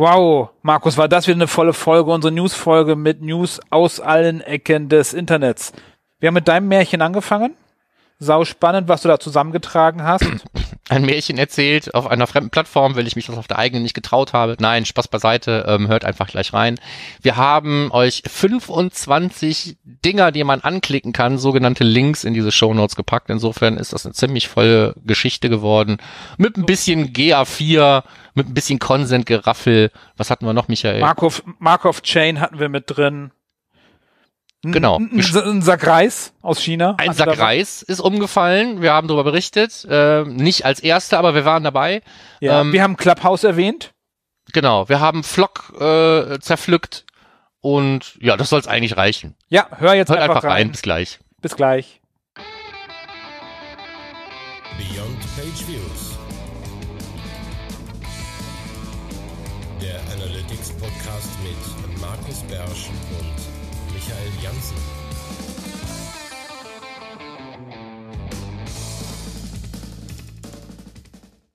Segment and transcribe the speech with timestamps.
[0.00, 4.88] Wow, Markus, war das wieder eine volle Folge, unsere News-Folge mit News aus allen Ecken
[4.88, 5.72] des Internets.
[6.20, 7.56] Wir haben mit deinem Märchen angefangen.
[8.20, 10.24] Sau spannend, was du da zusammengetragen hast.
[10.88, 13.94] Ein Märchen erzählt auf einer fremden Plattform, weil ich mich das auf der eigenen nicht
[13.94, 14.56] getraut habe.
[14.58, 16.80] Nein, Spaß beiseite, ähm, hört einfach gleich rein.
[17.20, 22.96] Wir haben euch 25 Dinger, die man anklicken kann, sogenannte Links in diese Show Notes
[22.96, 23.28] gepackt.
[23.28, 25.98] Insofern ist das eine ziemlich volle Geschichte geworden.
[26.38, 28.02] Mit ein bisschen GA4,
[28.34, 29.90] mit ein bisschen Consent-Geraffel.
[30.16, 31.00] Was hatten wir noch, Michael?
[31.00, 33.30] Markov, Markov Chain hatten wir mit drin.
[34.62, 34.96] Genau.
[34.98, 36.96] Ein, ein Sack Reis aus China.
[36.98, 38.82] Ein Sack Reis ist umgefallen.
[38.82, 39.84] Wir haben darüber berichtet.
[39.88, 42.02] Äh, nicht als Erste, aber wir waren dabei.
[42.40, 43.92] Ja, ähm, wir haben Clubhouse erwähnt.
[44.52, 44.88] Genau.
[44.88, 47.04] Wir haben Flock äh, zerpflückt.
[47.60, 49.34] Und ja, das soll es eigentlich reichen.
[49.48, 50.62] Ja, hör jetzt Hört einfach, einfach rein.
[50.66, 50.70] rein.
[50.72, 51.18] Bis gleich.
[51.40, 52.00] Bis gleich.
[54.76, 56.18] Beyond Page Views.
[59.80, 62.90] Der Analytics Podcast mit Markus Bersch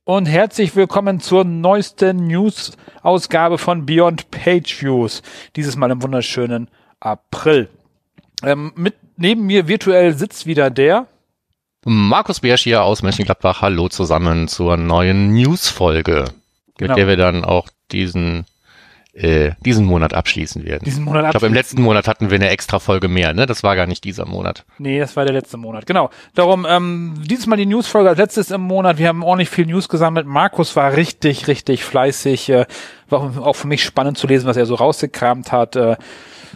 [0.05, 5.21] Und herzlich willkommen zur neuesten News-Ausgabe von Beyond Page Views.
[5.55, 6.67] Dieses Mal im wunderschönen
[6.99, 7.69] April.
[8.43, 11.07] Ähm, mit neben mir virtuell sitzt wieder der
[11.85, 13.61] Markus Biersch hier aus Mönchengladbach.
[13.61, 16.25] Hallo zusammen zur neuen News-Folge,
[16.75, 16.89] genau.
[16.91, 18.45] mit der wir dann auch diesen
[19.13, 20.83] äh, diesen Monat abschließen werden.
[20.85, 23.45] Diesen Monat ich glaube, im letzten Monat hatten wir eine extra Folge mehr, ne?
[23.45, 24.65] Das war gar nicht dieser Monat.
[24.79, 26.09] Nee, das war der letzte Monat, genau.
[26.33, 28.97] Darum, ähm, dieses Mal die Newsfolge als letztes im Monat.
[28.97, 30.25] Wir haben ordentlich viel News gesammelt.
[30.25, 32.49] Markus war richtig, richtig fleißig.
[32.49, 32.65] Äh,
[33.09, 35.75] war auch für mich spannend zu lesen, was er so rausgekramt hat.
[35.75, 35.95] Äh,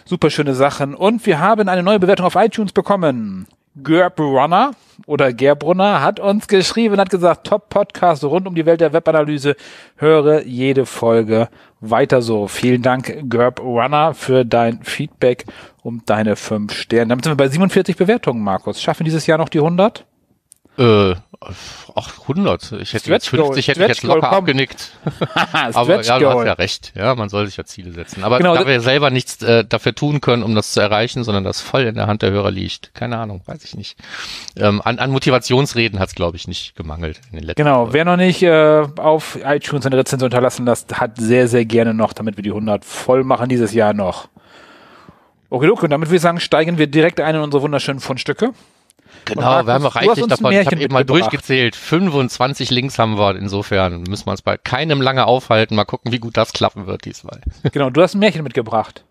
[0.06, 0.96] super schöne Sachen.
[0.96, 3.48] Und wir haben eine neue Bewertung auf iTunes bekommen.
[3.84, 4.72] Gerbrunner
[5.06, 8.94] oder Gerbrunner hat uns geschrieben und hat gesagt, Top Podcast rund um die Welt der
[8.94, 9.56] Webanalyse.
[9.96, 12.48] Höre jede Folge weiter so.
[12.48, 15.46] Vielen Dank, Gerbrunner, für dein Feedback
[15.84, 17.10] und deine fünf Sterne.
[17.10, 18.82] Damit sind wir bei 47 Bewertungen, Markus.
[18.82, 20.06] Schaffen dieses Jahr noch die 100?
[20.78, 21.16] Äh,
[21.96, 22.74] ach, 100.
[22.74, 24.92] Ich hätte jetzt 50 hätte ich jetzt locker Goal, abgenickt.
[25.74, 26.92] Aber ja, du hast ja recht.
[26.96, 28.24] Ja, man soll sich ja Ziele setzen.
[28.24, 31.44] Aber genau, da wir selber nichts äh, dafür tun können, um das zu erreichen, sondern
[31.44, 32.94] das voll in der Hand der Hörer liegt.
[32.94, 33.98] Keine Ahnung, weiß ich nicht.
[34.56, 37.94] Ähm, an, an Motivationsreden hat es, glaube ich, nicht gemangelt in den letzten Genau, Folgen.
[37.94, 42.14] wer noch nicht äh, auf iTunes eine Rezension unterlassen lässt, hat sehr, sehr gerne noch,
[42.14, 44.28] damit wir die 100 voll machen dieses Jahr noch.
[45.50, 48.52] Okay, okay, und damit würde ich sagen, steigen wir direkt ein in unsere wunderschönen Fundstücke.
[49.26, 50.52] Genau, Markus, wir haben reichlich davon.
[50.52, 51.76] Ich habe eben mal durchgezählt.
[51.76, 53.36] 25 Links haben wir.
[53.36, 55.76] Insofern müssen wir uns bei keinem lange aufhalten.
[55.76, 57.42] Mal gucken, wie gut das klappen wird diesmal.
[57.72, 59.04] Genau, du hast ein Märchen mitgebracht.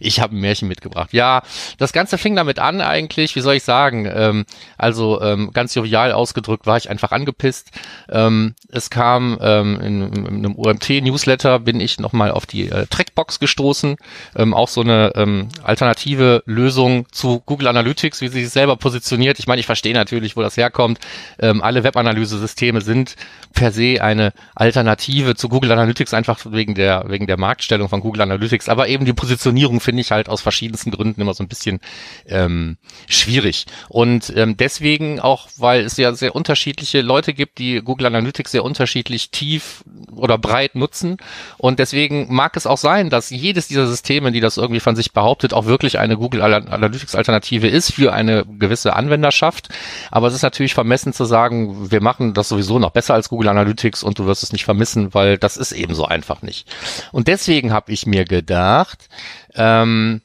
[0.00, 1.12] Ich habe ein Märchen mitgebracht.
[1.12, 1.42] Ja,
[1.78, 4.46] das Ganze fing damit an eigentlich, wie soll ich sagen, ähm,
[4.78, 7.70] also ähm, ganz jovial ausgedrückt war ich einfach angepisst.
[8.08, 13.38] Ähm, es kam ähm, in, in einem UMT-Newsletter, bin ich nochmal auf die äh, Trackbox
[13.38, 13.96] gestoßen,
[14.36, 19.38] ähm, auch so eine ähm, alternative Lösung zu Google Analytics, wie sie sich selber positioniert.
[19.38, 20.98] Ich meine, ich verstehe natürlich, wo das herkommt.
[21.38, 23.16] Ähm, alle Webanalyse-Systeme sind
[23.52, 28.22] per se eine Alternative zu Google Analytics, einfach wegen der, wegen der Marktstellung von Google
[28.22, 31.48] Analytics, aber eben die Position Positionierung finde ich halt aus verschiedensten Gründen immer so ein
[31.48, 31.78] bisschen
[32.26, 33.66] ähm, schwierig.
[33.88, 38.64] Und ähm, deswegen auch, weil es ja sehr unterschiedliche Leute gibt, die Google Analytics sehr
[38.64, 39.84] unterschiedlich tief
[40.16, 41.18] oder breit nutzen.
[41.58, 45.12] Und deswegen mag es auch sein, dass jedes dieser Systeme, die das irgendwie von sich
[45.12, 49.68] behauptet, auch wirklich eine Google Analytics Alternative ist für eine gewisse Anwenderschaft.
[50.10, 53.48] Aber es ist natürlich vermessen zu sagen, wir machen das sowieso noch besser als Google
[53.50, 56.66] Analytics und du wirst es nicht vermissen, weil das ist eben so einfach nicht.
[57.12, 59.08] Und deswegen habe ich mir gedacht,
[59.54, 60.22] ähm,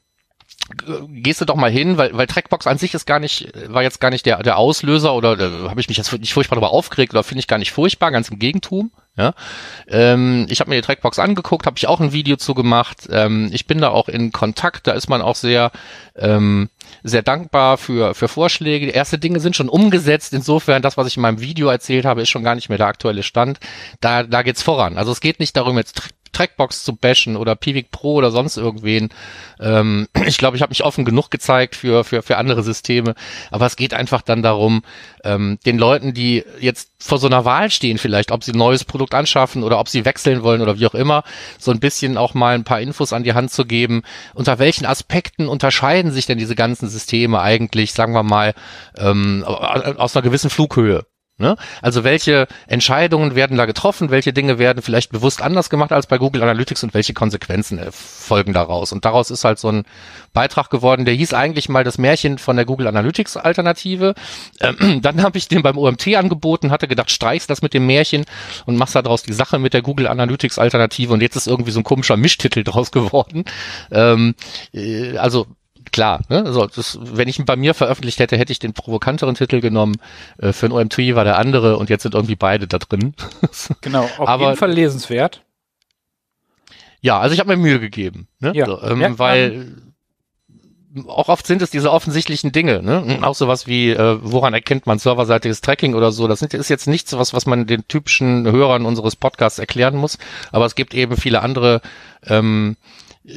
[1.09, 3.99] gehst du doch mal hin, weil, weil Trackbox an sich ist gar nicht, war jetzt
[3.99, 7.13] gar nicht der, der Auslöser oder äh, habe ich mich jetzt nicht furchtbar darüber aufgeregt
[7.13, 8.91] oder finde ich gar nicht furchtbar, ganz im Gegentum.
[9.17, 9.33] Ja,
[9.89, 13.09] ähm, ich habe mir die Trackbox angeguckt, habe ich auch ein Video zu gemacht.
[13.11, 15.71] Ähm, ich bin da auch in Kontakt, da ist man auch sehr
[16.15, 16.69] ähm,
[17.03, 18.85] sehr dankbar für für Vorschläge.
[18.85, 20.33] Die erste Dinge sind schon umgesetzt.
[20.33, 22.87] Insofern das, was ich in meinem Video erzählt habe, ist schon gar nicht mehr der
[22.87, 23.59] aktuelle Stand.
[23.99, 24.97] Da da geht's voran.
[24.97, 26.01] Also es geht nicht darum, jetzt
[26.31, 29.09] Trackbox zu bashen oder Pivik Pro oder sonst irgendwen.
[29.59, 33.15] Ähm, ich glaube, ich habe mich offen genug gezeigt für, für, für andere Systeme.
[33.49, 34.83] Aber es geht einfach dann darum,
[35.23, 38.83] ähm, den Leuten, die jetzt vor so einer Wahl stehen, vielleicht, ob sie ein neues
[38.83, 41.23] Produkt anschaffen oder ob sie wechseln wollen oder wie auch immer,
[41.57, 44.03] so ein bisschen auch mal ein paar Infos an die Hand zu geben.
[44.33, 48.53] Unter welchen Aspekten unterscheiden sich denn diese ganzen Systeme eigentlich, sagen wir mal,
[48.97, 51.05] ähm, aus einer gewissen Flughöhe?
[51.41, 51.57] Ne?
[51.81, 56.17] Also welche Entscheidungen werden da getroffen, welche Dinge werden vielleicht bewusst anders gemacht als bei
[56.17, 58.93] Google Analytics und welche Konsequenzen äh, folgen daraus.
[58.93, 59.83] Und daraus ist halt so ein
[60.33, 64.13] Beitrag geworden, der hieß eigentlich mal das Märchen von der Google Analytics Alternative.
[64.61, 68.23] Ähm, dann habe ich den beim OMT angeboten, hatte gedacht, streichst das mit dem Märchen
[68.65, 71.79] und machst daraus die Sache mit der Google Analytics Alternative und jetzt ist irgendwie so
[71.79, 73.45] ein komischer Mischtitel draus geworden.
[73.91, 74.35] Ähm,
[74.73, 75.47] äh, also
[75.91, 76.43] klar, ne?
[76.45, 79.95] also das, wenn ich ihn bei mir veröffentlicht hätte, hätte ich den provokanteren Titel genommen.
[80.37, 83.13] Äh, für ein OMT war der andere und jetzt sind irgendwie beide da drin.
[83.81, 85.43] Genau, auf Aber- jeden Fall lesenswert.
[87.01, 88.51] ja, also ich habe mir Mühe gegeben, ne?
[88.55, 89.19] Ja, so, ähm, merkt man.
[89.19, 89.75] weil
[91.07, 93.19] auch oft sind es diese offensichtlichen Dinge, ne?
[93.21, 96.27] Auch sowas wie, äh, woran erkennt man serverseitiges Tracking oder so.
[96.27, 100.17] Das sind- ist jetzt nichts, was, was man den typischen Hörern unseres Podcasts erklären muss,
[100.51, 101.81] aber es gibt eben viele andere
[102.27, 102.75] ähm,
[103.25, 103.31] äh,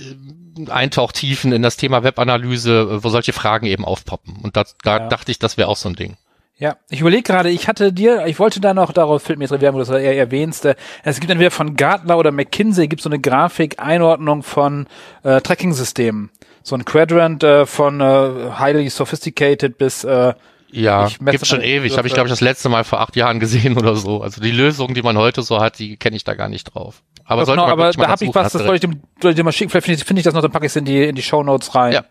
[0.69, 4.37] Eintauchtiefen in das Thema Webanalyse, äh, wo solche Fragen eben aufpoppen.
[4.43, 5.09] Und da, da Ja.
[5.09, 6.17] dachte ich, das wäre auch so ein Ding.
[6.57, 9.61] Ja, ich überlege gerade, ich hatte dir, ich wollte da noch, darauf fällt mir jetzt
[9.61, 13.19] du das eher erwähnst, äh, es gibt entweder von Gartner oder McKinsey gibt so eine
[13.19, 14.87] Grafik, Einordnung von
[15.25, 16.31] äh, Tracking-Systemen.
[16.63, 20.33] So ein Quadrant äh, von äh, highly sophisticated bis äh,
[20.71, 21.97] Ja, gibt's schon ewig.
[21.97, 24.23] Habe ich, glaube ich, das letzte Mal vor acht Jahren gesehen oder so.
[24.23, 27.03] Also die Lösung, die man heute so hat, die kenne ich da gar nicht drauf.
[27.25, 29.35] Aber Doch, sollte genau, man aber da habe ich was, das wollte ich, dem, ich
[29.35, 30.85] dir mal schicken, vielleicht finde ich, finde ich das noch, dann packe ich es in
[30.85, 31.93] die, in die Shownotes rein.
[31.93, 32.05] Ja.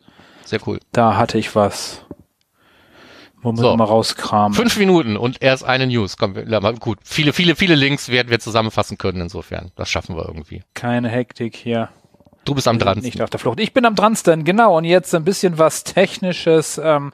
[0.46, 0.80] Sehr cool.
[0.92, 2.04] Da hatte ich was.
[3.44, 3.76] Womit So.
[3.76, 4.54] mal rauskramen.
[4.56, 6.18] Fünf Minuten und erst eine News.
[6.18, 6.34] Komm,
[6.80, 7.00] gut.
[7.04, 9.72] Viele, viele, viele Links werden wir zusammenfassen können insofern.
[9.76, 10.64] Das schaffen wir irgendwie.
[10.74, 11.90] Keine Hektik hier.
[12.46, 13.00] Du bist am dran.
[13.00, 13.60] Nicht auf der Flucht.
[13.60, 14.78] Ich bin am dransten, genau.
[14.78, 16.80] Und jetzt ein bisschen was Technisches.
[16.82, 17.12] Ähm,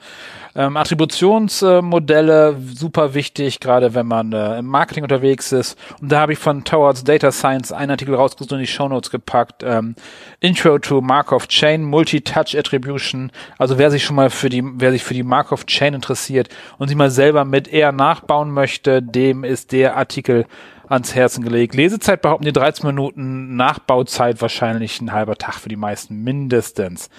[0.56, 5.78] ähm, Attributionsmodelle, super wichtig, gerade wenn man äh, im Marketing unterwegs ist.
[6.02, 9.64] Und da habe ich von Towards Data Science einen Artikel rausgesucht und die Shownotes gepackt.
[9.64, 9.96] Ähm,
[10.40, 13.32] Intro to Markov Chain, Multi-Touch Attribution.
[13.58, 16.88] Also wer sich schon mal für die, wer sich für die Markov Chain interessiert und
[16.88, 20.46] sich mal selber mit eher nachbauen möchte, dem ist der Artikel
[20.90, 21.76] ans Herzen gelegt.
[21.76, 27.10] Lesezeit behaupten die 13 Minuten, Nachbauzeit wahrscheinlich ein halber Tag für die meisten mindestens.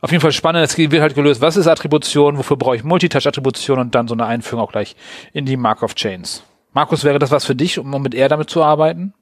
[0.00, 3.78] Auf jeden Fall spannend, es wird halt gelöst, was ist Attribution, wofür brauche ich Multitouch-Attribution
[3.78, 4.96] und dann so eine Einführung auch gleich
[5.32, 6.44] in die Markov-Chains.
[6.72, 9.14] Markus, wäre das was für dich, um mit R damit zu arbeiten?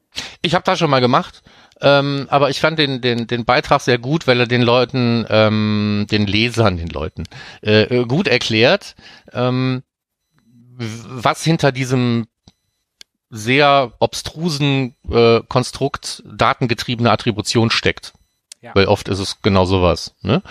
[0.43, 1.43] Ich habe das schon mal gemacht,
[1.81, 6.07] ähm, aber ich fand den, den, den Beitrag sehr gut, weil er den Leuten, ähm,
[6.11, 7.25] den Lesern, den Leuten,
[7.63, 8.95] äh, äh, gut erklärt,
[9.33, 9.83] ähm,
[10.79, 12.27] was hinter diesem
[13.31, 18.13] sehr obstrusen äh, Konstrukt datengetriebene Attribution steckt.
[18.63, 18.73] Ja.
[18.75, 20.15] Weil oft ist es genau sowas.
[20.23, 20.43] Ne?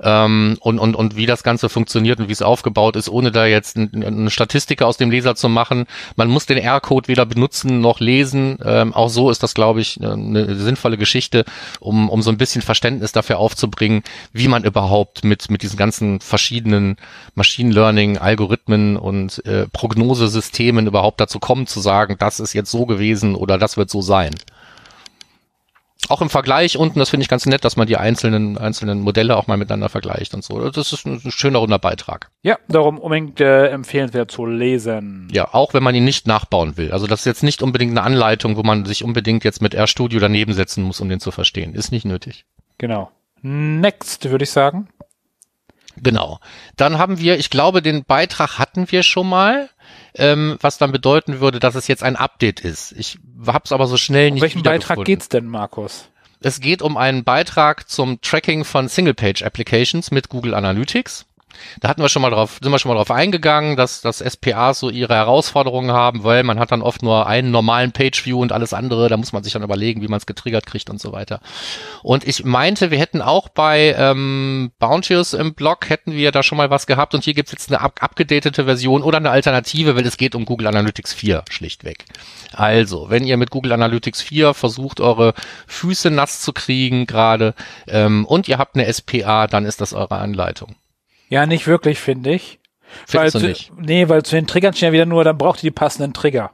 [0.00, 3.46] Ähm, und, und, und wie das Ganze funktioniert und wie es aufgebaut ist, ohne da
[3.46, 5.86] jetzt ein, eine Statistik aus dem Leser zu machen.
[6.16, 8.58] Man muss den R-Code weder benutzen noch lesen.
[8.64, 11.44] Ähm, auch so ist das, glaube ich, eine sinnvolle Geschichte,
[11.78, 16.20] um, um so ein bisschen Verständnis dafür aufzubringen, wie man überhaupt mit, mit diesen ganzen
[16.20, 16.96] verschiedenen
[17.36, 22.86] Machine Learning, Algorithmen und äh, Prognosesystemen überhaupt dazu kommt, zu sagen, das ist jetzt so
[22.86, 24.34] gewesen oder das wird so sein.
[26.12, 29.34] Auch im Vergleich unten, das finde ich ganz nett, dass man die einzelnen, einzelnen Modelle
[29.34, 30.68] auch mal miteinander vergleicht und so.
[30.68, 32.30] Das ist ein, ein schöner runder Beitrag.
[32.42, 35.28] Ja, darum unbedingt äh, empfehlenswert zu lesen.
[35.32, 36.92] Ja, auch wenn man ihn nicht nachbauen will.
[36.92, 40.20] Also das ist jetzt nicht unbedingt eine Anleitung, wo man sich unbedingt jetzt mit RStudio
[40.20, 41.72] daneben setzen muss, um den zu verstehen.
[41.72, 42.44] Ist nicht nötig.
[42.76, 43.10] Genau.
[43.40, 44.90] Next, würde ich sagen.
[45.96, 46.40] Genau.
[46.76, 49.70] Dann haben wir, ich glaube, den Beitrag hatten wir schon mal,
[50.14, 52.92] ähm, was dann bedeuten würde, dass es jetzt ein Update ist.
[52.92, 56.08] Ich hab's aber so schnell Um nicht welchen Beitrag geht's denn, Markus?
[56.40, 61.24] Es geht um einen Beitrag zum Tracking von Single-Page-Applications mit Google Analytics.
[61.80, 64.80] Da hatten wir schon mal drauf, sind wir schon mal drauf eingegangen, dass, dass SPAs
[64.80, 68.72] so ihre Herausforderungen haben, weil man hat dann oft nur einen normalen Page-View und alles
[68.74, 71.40] andere, da muss man sich dann überlegen, wie man es getriggert kriegt und so weiter.
[72.02, 76.58] Und ich meinte, wir hätten auch bei ähm, Bounteous im Blog, hätten wir da schon
[76.58, 80.16] mal was gehabt und hier gibt's jetzt eine abgedatete Version oder eine Alternative, weil es
[80.16, 82.04] geht um Google Analytics 4 schlichtweg.
[82.52, 85.34] Also, wenn ihr mit Google Analytics 4 versucht, eure
[85.66, 87.54] Füße nass zu kriegen gerade
[87.88, 90.76] ähm, und ihr habt eine SPA, dann ist das eure Anleitung.
[91.32, 92.60] Ja, nicht wirklich, finde ich.
[93.06, 93.72] Findest weil du zu, nicht?
[93.78, 96.50] Nee, weil zu den Triggern steht ja wieder nur, dann braucht ihr die passenden Trigger.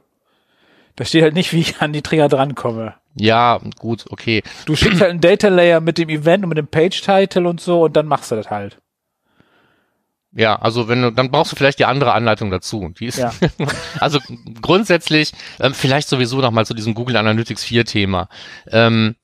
[0.95, 2.93] Da steht halt nicht, wie ich an die Trigger drankomme.
[3.13, 4.41] Ja, gut, okay.
[4.65, 7.59] Du schickst halt einen Data Layer mit dem Event und mit dem Page Title und
[7.59, 8.79] so und dann machst du das halt.
[10.31, 12.89] Ja, also wenn du, dann brauchst du vielleicht die andere Anleitung dazu.
[12.97, 13.33] Die ist, Ja.
[13.99, 14.19] also
[14.61, 18.29] grundsätzlich, ähm, vielleicht sowieso nochmal zu diesem Google Analytics 4 Thema.
[18.71, 19.17] Ähm,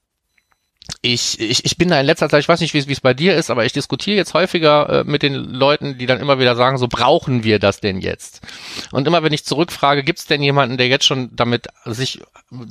[1.01, 3.35] ich, ich, ich bin da in letzter Zeit, ich weiß nicht, wie es bei dir
[3.35, 6.77] ist, aber ich diskutiere jetzt häufiger äh, mit den Leuten, die dann immer wieder sagen,
[6.77, 8.41] so brauchen wir das denn jetzt?
[8.91, 12.21] Und immer wenn ich zurückfrage, gibt es denn jemanden, der jetzt schon damit sich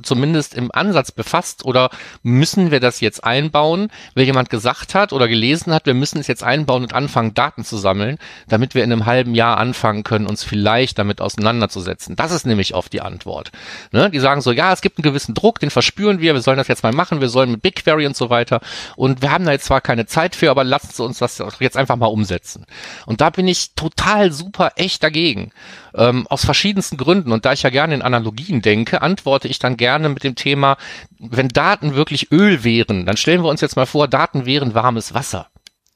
[0.03, 1.89] zumindest im Ansatz befasst oder
[2.23, 6.27] müssen wir das jetzt einbauen, weil jemand gesagt hat oder gelesen hat, wir müssen es
[6.27, 8.17] jetzt einbauen und anfangen, Daten zu sammeln,
[8.47, 12.15] damit wir in einem halben Jahr anfangen können, uns vielleicht damit auseinanderzusetzen.
[12.15, 13.51] Das ist nämlich oft die Antwort.
[13.91, 14.09] Ne?
[14.09, 16.67] Die sagen so, ja, es gibt einen gewissen Druck, den verspüren wir, wir sollen das
[16.67, 18.61] jetzt mal machen, wir sollen mit BigQuery und so weiter.
[18.95, 21.77] Und wir haben da jetzt zwar keine Zeit für, aber lassen Sie uns das jetzt
[21.77, 22.65] einfach mal umsetzen.
[23.05, 25.51] Und da bin ich total super echt dagegen.
[25.93, 27.31] Ähm, aus verschiedensten Gründen.
[27.31, 30.77] Und da ich ja gerne in Analogien denke, antworte ich dann gerne mit dem Thema,
[31.19, 35.13] wenn Daten wirklich Öl wären, dann stellen wir uns jetzt mal vor, Daten wären warmes
[35.13, 35.47] Wasser.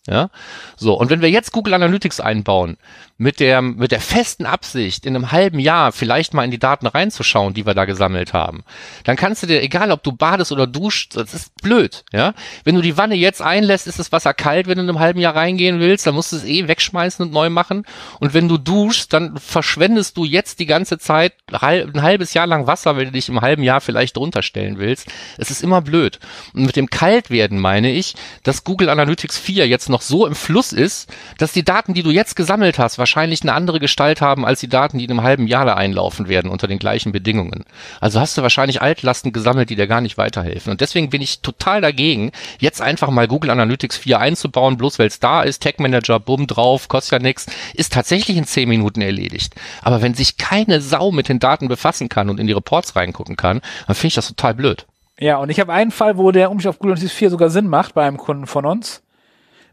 [0.09, 0.31] Ja,
[0.75, 0.95] so.
[0.95, 2.77] Und wenn wir jetzt Google Analytics einbauen,
[3.19, 6.87] mit der, mit der festen Absicht, in einem halben Jahr vielleicht mal in die Daten
[6.87, 8.63] reinzuschauen, die wir da gesammelt haben,
[9.03, 12.33] dann kannst du dir, egal ob du badest oder duschst, das ist blöd, ja.
[12.63, 15.19] Wenn du die Wanne jetzt einlässt, ist das Wasser kalt, wenn du in einem halben
[15.19, 17.85] Jahr reingehen willst, dann musst du es eh wegschmeißen und neu machen.
[18.19, 22.67] Und wenn du duschst, dann verschwendest du jetzt die ganze Zeit ein halbes Jahr lang
[22.67, 25.07] Wasser, wenn du dich im halben Jahr vielleicht drunter stellen willst.
[25.37, 26.19] Es ist immer blöd.
[26.53, 30.73] Und mit dem Kaltwerden meine ich, dass Google Analytics 4 jetzt noch so im Fluss
[30.73, 34.59] ist, dass die Daten, die du jetzt gesammelt hast, wahrscheinlich eine andere Gestalt haben als
[34.59, 37.65] die Daten, die in einem halben Jahr da einlaufen werden unter den gleichen Bedingungen.
[37.99, 40.71] Also hast du wahrscheinlich Altlasten gesammelt, die dir gar nicht weiterhelfen.
[40.71, 45.07] Und deswegen bin ich total dagegen, jetzt einfach mal Google Analytics 4 einzubauen, bloß weil
[45.07, 49.01] es da ist, Tech Manager, bumm drauf, kostet ja nichts, ist tatsächlich in 10 Minuten
[49.01, 49.55] erledigt.
[49.81, 53.35] Aber wenn sich keine Sau mit den Daten befassen kann und in die Reports reingucken
[53.35, 54.85] kann, dann finde ich das total blöd.
[55.19, 57.67] Ja, und ich habe einen Fall, wo der Umstieg auf Google Analytics 4 sogar Sinn
[57.67, 59.01] macht bei einem Kunden von uns.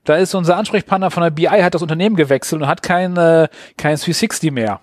[0.07, 3.49] Da ist unser Ansprechpartner von der BI, hat das Unternehmen gewechselt und hat kein, äh,
[3.77, 4.81] kein 360 mehr.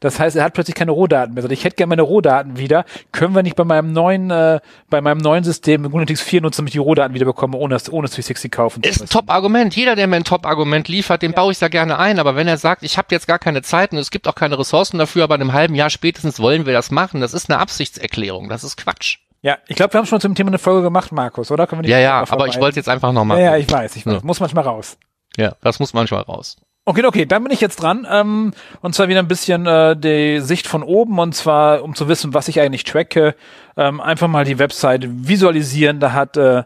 [0.00, 1.42] Das heißt, er hat plötzlich keine Rohdaten mehr.
[1.42, 2.84] Also ich hätte gerne meine Rohdaten wieder.
[3.12, 6.58] Können wir nicht bei meinem neuen, äh, bei meinem neuen System mit Unix 4 nutzen,
[6.58, 9.74] damit ich die Rohdaten wieder bekomme, ohne, ohne 360 kaufen zu Ist ein Top-Argument.
[9.74, 11.36] Jeder, der mir ein Top-Argument liefert, den ja.
[11.36, 12.18] baue ich da gerne ein.
[12.18, 14.58] Aber wenn er sagt, ich habe jetzt gar keine Zeit und es gibt auch keine
[14.58, 17.58] Ressourcen dafür, aber in einem halben Jahr spätestens wollen wir das machen, das ist eine
[17.58, 18.48] Absichtserklärung.
[18.48, 19.18] Das ist Quatsch.
[19.42, 21.66] Ja, ich glaube, wir haben schon zum Thema eine Folge gemacht, Markus, oder?
[21.66, 23.38] Können wir ja, ja, aber ich wollte jetzt einfach noch mal.
[23.38, 24.14] Ja, ja, ich weiß, ich weiß.
[24.14, 24.20] Ja.
[24.22, 24.98] Muss manchmal raus.
[25.36, 26.56] Ja, das muss manchmal raus.
[26.88, 28.06] Okay, okay, dann bin ich jetzt dran.
[28.08, 32.06] Ähm, und zwar wieder ein bisschen äh, die Sicht von oben und zwar, um zu
[32.08, 33.34] wissen, was ich eigentlich tracke,
[33.76, 35.98] ähm, einfach mal die Website visualisieren.
[35.98, 36.62] Da hat äh,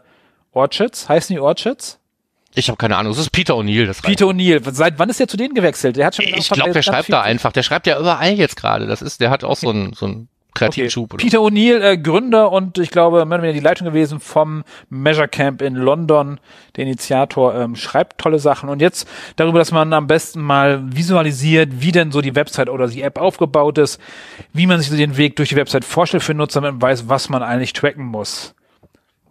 [0.51, 1.99] Orchids, heißen die Orchids?
[2.53, 3.13] Ich habe keine Ahnung.
[3.13, 3.87] Das ist Peter O'Neill.
[3.87, 4.61] Das Peter O'Neill.
[4.71, 5.95] Seit wann ist der zu denen gewechselt?
[5.95, 6.25] Der hat schon.
[6.25, 7.51] Ich glaube, der schreibt da einfach.
[7.51, 8.87] Der schreibt ja überall jetzt gerade.
[8.87, 10.89] Das ist, der hat auch so ein so ein kreativen okay.
[10.89, 11.13] Schub.
[11.13, 11.23] Oder?
[11.23, 15.75] Peter O'Neill, äh, Gründer und ich glaube, weniger die Leitung gewesen vom Measure Camp in
[15.75, 16.39] London,
[16.75, 18.69] der Initiator, ähm, schreibt tolle Sachen.
[18.69, 22.87] Und jetzt darüber, dass man am besten mal visualisiert, wie denn so die Website oder
[22.87, 23.99] die App aufgebaut ist,
[24.53, 27.07] wie man sich so den Weg durch die Website vorstellt für Nutzer, damit man weiß,
[27.07, 28.53] was man eigentlich tracken muss.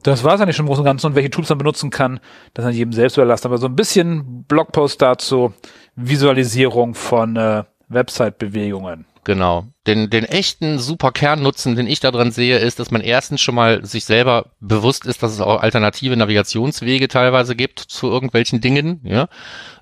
[0.02, 2.20] Das war es eigentlich schon im Großen und Ganzen und welche Tools man benutzen kann,
[2.54, 3.48] das an jedem selbst überlassen.
[3.48, 5.52] Aber so ein bisschen Blogpost dazu,
[5.94, 9.04] Visualisierung von äh, Website-Bewegungen.
[9.24, 9.66] Genau.
[9.90, 13.84] Den, den echten super Kernnutzen, den ich daran sehe, ist, dass man erstens schon mal
[13.84, 19.00] sich selber bewusst ist, dass es auch alternative Navigationswege teilweise gibt zu irgendwelchen Dingen.
[19.02, 19.26] Ja,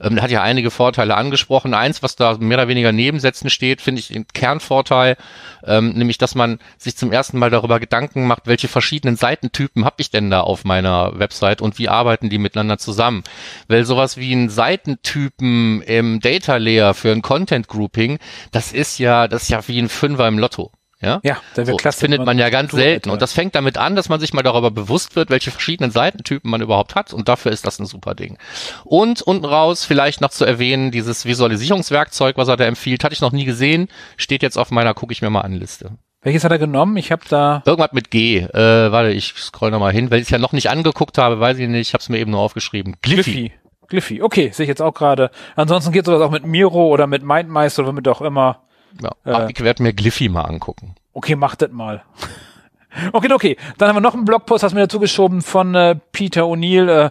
[0.01, 1.75] ähm, hat ja einige Vorteile angesprochen.
[1.75, 5.19] Eins, was da mehr oder weniger nebensätzen steht, finde ich ein Kernvorteil,
[5.63, 9.97] ähm, nämlich, dass man sich zum ersten Mal darüber Gedanken macht, welche verschiedenen Seitentypen habe
[9.99, 13.25] ich denn da auf meiner Website und wie arbeiten die miteinander zusammen.
[13.67, 18.19] Weil sowas wie ein Seitentypen im Data Layer für ein Content Grouping,
[18.53, 20.73] das ist ja, das ist ja wie ein Fünfer im Lotto.
[21.01, 23.11] Ja, ja da wird so, klasse, findet man ja ganz selten.
[23.11, 26.51] Und das fängt damit an, dass man sich mal darüber bewusst wird, welche verschiedenen Seitentypen
[26.51, 27.13] man überhaupt hat.
[27.13, 28.37] Und dafür ist das ein super Ding.
[28.85, 33.21] Und unten raus vielleicht noch zu erwähnen, dieses Visualisierungswerkzeug, was er da empfiehlt, hatte ich
[33.21, 35.93] noch nie gesehen, steht jetzt auf meiner, gucke ich mir mal an Liste.
[36.21, 36.97] Welches hat er genommen?
[36.97, 38.39] Ich habe da irgendwas mit G.
[38.39, 41.39] Äh, warte, ich scroll noch mal hin, weil ich es ja noch nicht angeguckt habe,
[41.39, 41.89] weiß ich nicht.
[41.89, 42.97] Ich habe es mir eben nur aufgeschrieben.
[43.03, 43.33] Gliffy.
[43.33, 43.53] Gliffy.
[43.87, 44.23] Gliffy.
[44.23, 45.31] Okay, sehe ich jetzt auch gerade.
[45.55, 48.63] Ansonsten geht sowas auch mit Miro oder mit MindMeister oder mit auch immer.
[49.01, 50.95] Ja, äh, ich werde mir Gliffy mal angucken.
[51.13, 52.03] Okay, mach das mal.
[53.13, 53.57] Okay, okay.
[53.77, 56.89] Dann haben wir noch einen Blogpost, hast du mir dazu geschoben von äh, Peter O'Neill.
[56.89, 57.11] Äh,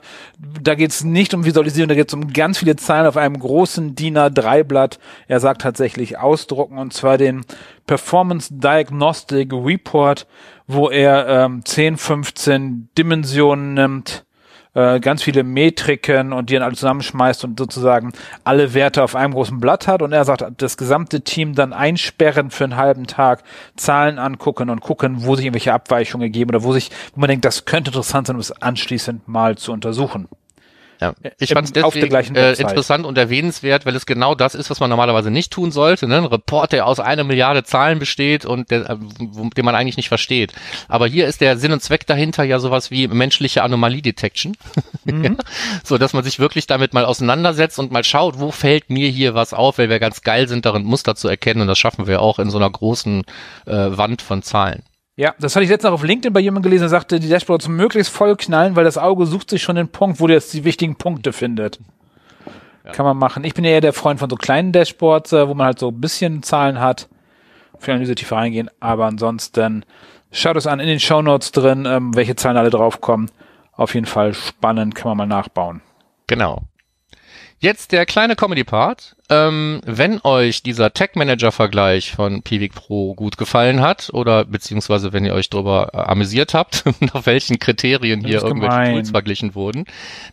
[0.61, 4.17] da geht's nicht um Visualisierung, da geht's um ganz viele Zahlen auf einem großen DIN
[4.17, 4.99] A3-Blatt.
[5.27, 7.45] Er sagt tatsächlich ausdrucken und zwar den
[7.85, 10.27] Performance Diagnostic Report,
[10.65, 14.25] wo er ähm, 10, 15 Dimensionen nimmt
[14.73, 19.33] äh, ganz viele Metriken und die dann alle zusammenschmeißt und sozusagen alle Werte auf einem
[19.33, 23.43] großen Blatt hat und er sagt, das gesamte Team dann einsperren für einen halben Tag,
[23.75, 27.45] Zahlen angucken und gucken, wo sich irgendwelche Abweichungen geben oder wo sich, wo man denkt,
[27.45, 30.27] das könnte interessant sein, um es anschließend mal zu untersuchen.
[30.99, 31.13] Ja.
[31.39, 34.79] Ich Im- fand es deswegen äh, interessant und erwähnenswert, weil es genau das ist, was
[34.79, 36.07] man normalerweise nicht tun sollte.
[36.07, 36.17] Ne?
[36.17, 40.07] Ein Report, der aus einer Milliarde Zahlen besteht und der, äh, den man eigentlich nicht
[40.09, 40.53] versteht.
[40.87, 44.55] Aber hier ist der Sinn und Zweck dahinter ja sowas wie menschliche Anomalie-Detection.
[45.05, 45.37] Mhm.
[45.85, 49.35] so, dass man sich wirklich damit mal auseinandersetzt und mal schaut, wo fällt mir hier
[49.35, 52.21] was auf, weil wir ganz geil sind, darin Muster zu erkennen und das schaffen wir
[52.21, 53.23] auch in so einer großen
[53.65, 54.83] äh, Wand von Zahlen.
[55.17, 58.13] Ja, das hatte ich letztens auf LinkedIn bei jemandem gelesen, der sagte, die Dashboards möglichst
[58.13, 60.95] voll knallen, weil das Auge sucht sich schon den Punkt, wo der jetzt die wichtigen
[60.95, 61.79] Punkte findet.
[62.93, 63.43] Kann man machen.
[63.43, 65.89] Ich bin ja eher der Freund von so kleinen Dashboards, äh, wo man halt so
[65.89, 67.09] ein bisschen Zahlen hat.
[67.79, 68.69] Für Analyse tiefer reingehen.
[68.79, 69.83] Aber ansonsten
[70.31, 73.29] schaut es an in den Shownotes drin, ähm, welche Zahlen alle draufkommen.
[73.73, 75.81] Auf jeden Fall spannend, kann man mal nachbauen.
[76.27, 76.61] Genau.
[77.59, 79.15] Jetzt der kleine Comedy-Part.
[79.29, 85.33] Ähm, wenn euch dieser Tech-Manager-Vergleich von Piwik Pro gut gefallen hat oder beziehungsweise wenn ihr
[85.33, 88.93] euch darüber äh, amüsiert habt, nach welchen Kriterien hier irgendwelche gemein.
[88.93, 89.85] Tools verglichen wurden,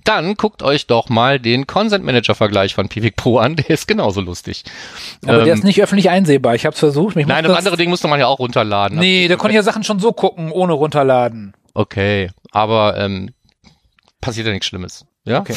[0.04, 3.56] dann guckt euch doch mal den Consent-Manager-Vergleich von Piwik Pro an.
[3.64, 4.62] Der ist genauso lustig.
[5.24, 6.54] Aber der Ähm, ist nicht öffentlich einsehbar.
[6.54, 7.16] Ich habe es versucht.
[7.16, 8.98] Mich Nein, macht das andere Ding musste man ja auch runterladen.
[8.98, 11.54] Nee, da konnte ich ja Sachen schon so gucken, ohne runterladen.
[11.72, 13.30] Okay, aber ähm,
[14.20, 15.06] passiert ja nichts Schlimmes.
[15.26, 15.40] Ja.
[15.40, 15.54] Okay.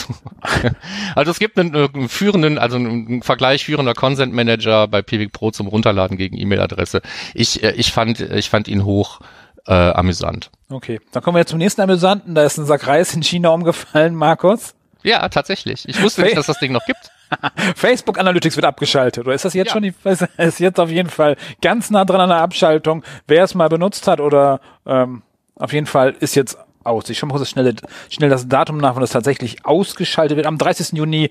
[1.15, 5.33] also es gibt einen, äh, einen führenden, also einen Vergleich führender Consent Manager bei Pivik
[5.33, 7.01] Pro zum Runterladen gegen E-Mail-Adresse.
[7.33, 9.19] Ich, äh, ich fand, ich fand ihn hoch
[9.67, 10.51] äh, amüsant.
[10.69, 12.33] Okay, dann kommen wir jetzt zum nächsten Amüsanten.
[12.33, 14.73] Da ist ein Sack Reis in China umgefallen, Markus.
[15.03, 15.87] Ja, tatsächlich.
[15.87, 17.11] Ich wusste nicht, dass das Ding noch gibt.
[17.75, 19.25] Facebook Analytics wird abgeschaltet.
[19.25, 19.73] Oder ist das jetzt Ja.
[19.73, 19.93] schon die,
[20.37, 23.03] ist jetzt auf jeden Fall ganz nah dran an der Abschaltung.
[23.27, 25.23] Wer es mal benutzt hat oder ähm,
[25.55, 26.57] auf jeden Fall ist jetzt
[26.87, 27.09] aus.
[27.09, 27.75] Ich schaue mal kurz das schnelle,
[28.09, 30.47] schnell das Datum nach, wann das tatsächlich ausgeschaltet wird.
[30.47, 30.97] Am 30.
[30.97, 31.29] Juni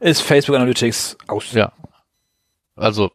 [0.00, 1.52] ist Facebook Analytics aus.
[1.52, 1.72] Ja.
[2.76, 3.10] Also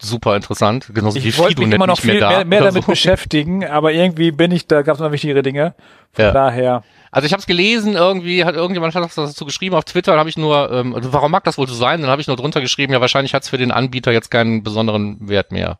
[0.00, 0.90] super interessant.
[0.94, 2.92] Genauso wie Ich wollte mich immer noch mehr viel mehr, mehr oder damit so.
[2.92, 5.74] beschäftigen, aber irgendwie bin ich, da gab es noch wichtigere Dinge.
[6.12, 6.30] Von Ja.
[6.32, 6.82] daher.
[7.10, 10.20] Also ich habe es gelesen, irgendwie hat irgendjemand hat das dazu geschrieben auf Twitter, dann
[10.20, 12.00] habe ich nur, ähm, also warum mag das wohl so sein?
[12.02, 14.62] Dann habe ich nur drunter geschrieben, ja wahrscheinlich hat es für den Anbieter jetzt keinen
[14.62, 15.78] besonderen Wert mehr.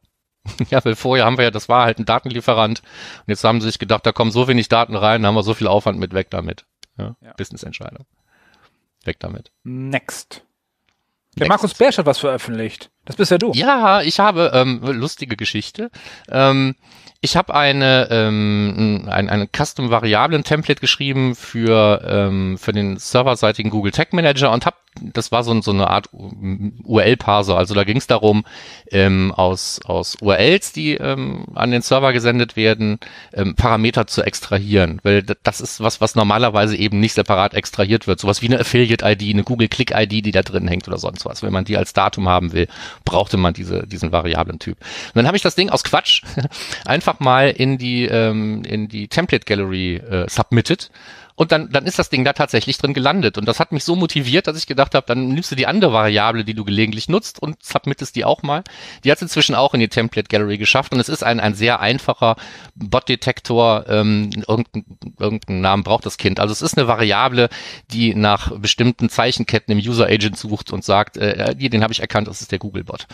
[0.70, 3.68] ja, weil vorher haben wir ja, das war halt ein Datenlieferant und jetzt haben sie
[3.68, 6.12] sich gedacht, da kommen so wenig Daten rein, da haben wir so viel Aufwand mit,
[6.14, 6.64] weg damit.
[6.96, 7.32] Ja, Ja.
[7.36, 8.06] Business-Entscheidung.
[9.04, 9.52] Weg damit.
[9.64, 10.44] Next.
[11.36, 11.48] Der Next.
[11.50, 12.90] Markus Bersch hat was veröffentlicht.
[13.04, 13.52] Das bist ja du.
[13.52, 15.90] Ja, ich habe ähm, lustige Geschichte.
[16.28, 16.74] Ähm,
[17.20, 23.70] ich habe eine ähm, ein, ein Custom Variablen Template geschrieben für ähm, für den serverseitigen
[23.70, 27.56] Google Tag Manager und habe das war so, so eine Art URL Parser.
[27.56, 28.44] Also da ging es darum
[28.90, 32.98] ähm, aus aus URLs, die ähm, an den Server gesendet werden,
[33.32, 38.20] ähm, Parameter zu extrahieren, weil das ist was was normalerweise eben nicht separat extrahiert wird.
[38.20, 41.24] Sowas wie eine Affiliate ID, eine Google Click ID, die da drin hängt oder sonst
[41.24, 41.42] was.
[41.42, 42.68] Wenn man die als Datum haben will,
[43.04, 44.78] brauchte man diese diesen variablen Typ.
[44.78, 46.22] Und dann habe ich das Ding aus Quatsch
[46.84, 50.90] einfach mal in die ähm, in die Template Gallery äh, submitted
[51.38, 53.38] und dann, dann ist das Ding da tatsächlich drin gelandet.
[53.38, 55.92] Und das hat mich so motiviert, dass ich gedacht habe, dann nimmst du die andere
[55.92, 58.64] Variable, die du gelegentlich nutzt und submittest die auch mal.
[59.04, 61.54] Die hat es inzwischen auch in die Template Gallery geschafft und es ist ein, ein
[61.54, 62.34] sehr einfacher
[62.74, 63.84] Bot-Detektor.
[63.88, 64.84] Ähm, irgendeinen
[65.20, 66.40] irgendeinen Namen braucht das Kind.
[66.40, 67.50] Also es ist eine Variable,
[67.92, 72.00] die nach bestimmten Zeichenketten im User Agent sucht und sagt, äh, hier, den habe ich
[72.00, 73.06] erkannt, das ist der Google-Bot.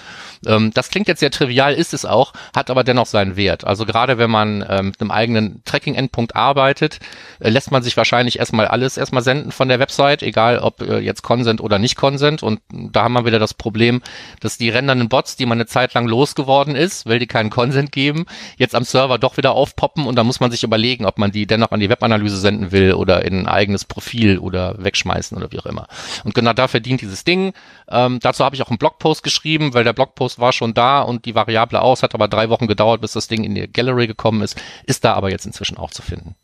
[0.46, 3.64] Ähm, das klingt jetzt sehr trivial, ist es auch, hat aber dennoch seinen Wert.
[3.64, 7.00] Also gerade wenn man ähm, mit einem eigenen Tracking-Endpunkt arbeitet,
[7.40, 10.98] äh, lässt man sich wahrscheinlich erstmal alles erstmal senden von der Website, egal ob äh,
[10.98, 12.42] jetzt Consent oder nicht Consent.
[12.42, 14.02] Und da haben wir wieder das Problem,
[14.40, 17.92] dass die rendernden Bots, die man eine Zeit lang losgeworden ist, weil die keinen Consent
[17.92, 21.30] geben, jetzt am Server doch wieder aufpoppen und da muss man sich überlegen, ob man
[21.30, 25.50] die dennoch an die Webanalyse senden will oder in ein eigenes Profil oder wegschmeißen oder
[25.52, 25.86] wie auch immer.
[26.24, 27.52] Und genau dafür dient dieses Ding.
[27.88, 31.24] Ähm, dazu habe ich auch einen Blogpost geschrieben, weil der Blogpost war schon da und
[31.24, 34.42] die Variable aus, hat aber drei Wochen gedauert, bis das Ding in die Gallery gekommen
[34.42, 36.34] ist, ist da aber jetzt inzwischen auch zu finden.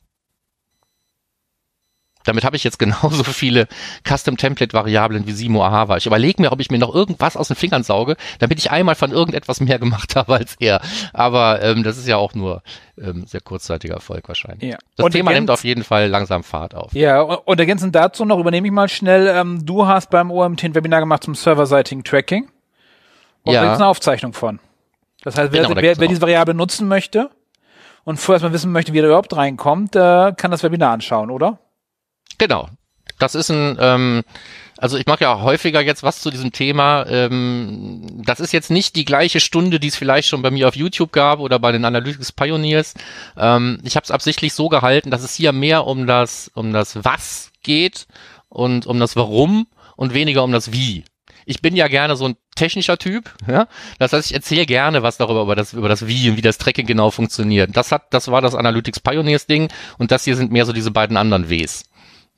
[2.24, 3.66] Damit habe ich jetzt genauso viele
[4.06, 5.96] Custom-Template-Variablen wie Simo Ahava.
[5.96, 8.94] Ich überlege mir, ob ich mir noch irgendwas aus den Fingern sauge, damit ich einmal
[8.94, 10.80] von irgendetwas mehr gemacht habe als er.
[11.12, 12.62] Aber ähm, das ist ja auch nur
[12.98, 14.70] ähm, sehr kurzzeitiger Erfolg wahrscheinlich.
[14.72, 14.78] Ja.
[14.96, 16.92] Das Und Thema nimmt auf jeden Fall langsam Fahrt auf.
[16.92, 20.64] Ja, und und ergänzend dazu noch übernehme ich mal schnell, ähm, du hast beim OMT
[20.64, 22.48] ein Webinar gemacht zum serverseitigen Tracking.
[23.42, 23.60] Und Ja.
[23.60, 24.60] da gibt's eine Aufzeichnung von.
[25.22, 27.30] Das heißt, wer, Genau, wer, wer diese Variable nutzen möchte
[28.04, 31.58] und vorerst mal wissen möchte, wie er überhaupt reinkommt, äh, kann das Webinar anschauen, oder?
[32.38, 32.68] Genau.
[33.18, 34.22] Das ist ein, ähm,
[34.78, 37.06] also ich mache ja häufiger jetzt was zu diesem Thema.
[37.06, 40.74] Ähm, das ist jetzt nicht die gleiche Stunde, die es vielleicht schon bei mir auf
[40.74, 42.94] YouTube gab oder bei den Analytics Pioneers.
[43.36, 47.04] Ähm, ich habe es absichtlich so gehalten, dass es hier mehr um das, um das
[47.04, 48.06] Was geht
[48.48, 49.66] und um das Warum
[49.96, 51.04] und weniger um das Wie.
[51.44, 53.66] Ich bin ja gerne so ein technischer Typ, ja.
[53.98, 56.58] Das heißt, ich erzähle gerne was darüber, über das, über das Wie und wie das
[56.58, 57.76] Tracking genau funktioniert.
[57.76, 60.90] Das hat, das war das Analytics Pioneers Ding und das hier sind mehr so diese
[60.90, 61.89] beiden anderen Ws.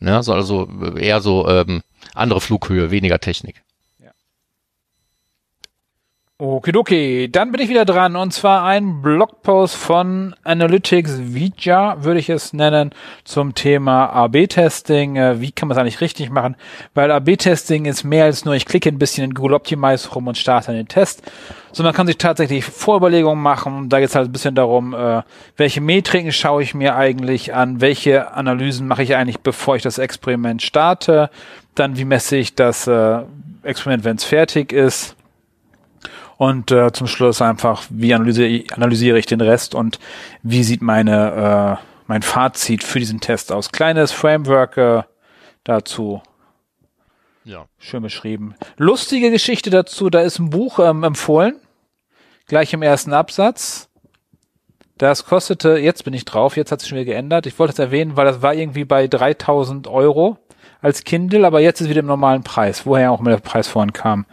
[0.02, 0.22] Ne?
[0.22, 1.82] So, also eher so ähm,
[2.14, 3.62] andere Flughöhe, weniger Technik.
[6.42, 12.28] Okidoki, dann bin ich wieder dran und zwar ein Blogpost von Analytics Vija, würde ich
[12.30, 12.90] es nennen,
[13.22, 15.14] zum Thema AB-Testing.
[15.14, 16.56] Äh, Wie kann man es eigentlich richtig machen?
[16.94, 20.36] Weil AB-Testing ist mehr als nur, ich klicke ein bisschen in Google Optimize rum und
[20.36, 21.22] starte den Test,
[21.70, 23.88] sondern man kann sich tatsächlich Vorüberlegungen machen.
[23.88, 25.22] Da geht es halt ein bisschen darum, äh,
[25.56, 29.98] welche Metriken schaue ich mir eigentlich an, welche Analysen mache ich eigentlich, bevor ich das
[29.98, 31.30] Experiment starte,
[31.76, 33.20] dann wie messe ich das äh,
[33.62, 35.14] Experiment, wenn es fertig ist
[36.42, 40.00] und äh, zum Schluss einfach, wie analysiere, analysiere ich den Rest und
[40.42, 43.70] wie sieht meine äh, mein Fazit für diesen Test aus.
[43.70, 45.02] Kleines Framework äh,
[45.62, 46.20] dazu.
[47.44, 47.66] Ja.
[47.78, 48.56] Schön beschrieben.
[48.76, 51.60] Lustige Geschichte dazu, da ist ein Buch ähm, empfohlen,
[52.48, 53.88] gleich im ersten Absatz.
[54.98, 57.46] Das kostete, jetzt bin ich drauf, jetzt hat es schon wieder geändert.
[57.46, 60.38] Ich wollte es erwähnen, weil das war irgendwie bei 3000 Euro
[60.80, 63.92] als Kindle, aber jetzt ist wieder im normalen Preis, woher auch immer der Preis vorhin
[63.92, 64.26] kam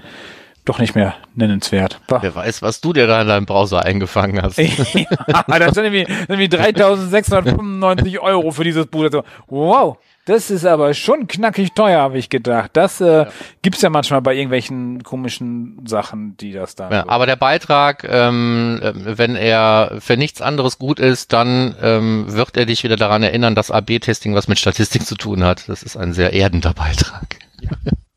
[0.69, 1.99] doch nicht mehr nennenswert.
[2.07, 2.19] Bah.
[2.21, 4.57] Wer weiß, was du dir da in deinem Browser eingefangen hast.
[4.93, 9.09] ja, das sind irgendwie, irgendwie 3695 Euro für dieses Buch.
[9.47, 12.69] Wow, das ist aber schon knackig teuer, habe ich gedacht.
[12.73, 13.27] Das äh, ja.
[13.63, 16.91] gibt's ja manchmal bei irgendwelchen komischen Sachen, die das da.
[16.91, 22.57] Ja, aber der Beitrag, ähm, wenn er für nichts anderes gut ist, dann ähm, wird
[22.57, 25.67] er dich wieder daran erinnern, dass AB-Testing was mit Statistik zu tun hat.
[25.67, 27.37] Das ist ein sehr erdender Beitrag.
[27.61, 27.71] Ja.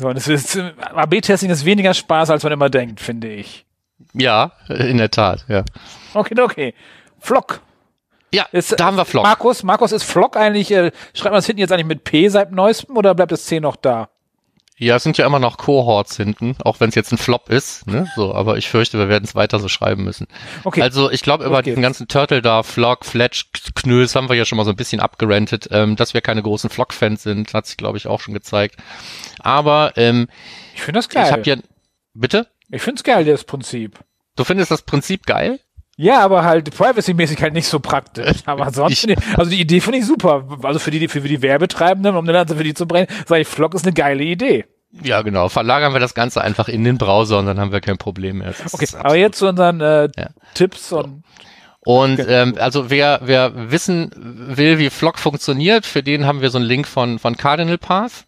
[0.00, 3.66] So, das ist, AB-Testing ist weniger Spaß, als man immer denkt, finde ich.
[4.14, 5.62] Ja, in der Tat, ja.
[6.14, 6.74] Okay, okay.
[7.18, 7.60] Flock.
[8.32, 9.24] Ja, ist, da haben wir Flock.
[9.24, 12.50] Markus, Markus, ist Flock eigentlich, äh, schreibt man das hinten jetzt eigentlich mit P seit
[12.50, 14.08] neuestem oder bleibt das C noch da?
[14.80, 17.86] Ja, es sind ja immer noch Cohorts hinten, auch wenn es jetzt ein Flop ist.
[17.86, 18.10] Ne?
[18.16, 20.26] So, aber ich fürchte, wir werden es weiter so schreiben müssen.
[20.64, 20.80] Okay.
[20.80, 21.64] Also ich glaube, über okay.
[21.64, 25.00] diesen ganzen Turtle da, Flock, Fletch, Knöls haben wir ja schon mal so ein bisschen
[25.00, 25.68] abgerentet.
[25.70, 28.76] Ähm, dass wir keine großen Flock-Fans sind, hat sich, glaube ich, auch schon gezeigt.
[29.38, 30.28] Aber ähm,
[30.74, 31.26] ich finde das geil.
[31.26, 31.56] Ich habe ja,
[32.14, 32.46] bitte?
[32.70, 33.98] Ich finde es geil, das Prinzip.
[34.34, 35.60] Du findest das Prinzip geil?
[36.00, 38.38] Ja, aber halt privacy-mäßig halt nicht so praktisch.
[38.46, 40.48] Aber sonst, ich, also die Idee finde ich super.
[40.62, 43.46] Also für die, für die Werbetreibenden, um eine Lanze für die zu bringen, sage ich,
[43.48, 44.64] Flock ist eine geile Idee.
[45.02, 45.50] Ja, genau.
[45.50, 48.54] Verlagern wir das Ganze einfach in den Browser und dann haben wir kein Problem mehr.
[48.62, 50.30] Das okay, aber jetzt zu unseren äh, ja.
[50.54, 51.22] Tipps und
[51.84, 56.56] und ähm, also wer, wer wissen will, wie Flock funktioniert, für den haben wir so
[56.56, 58.24] einen Link von, von Cardinal Path.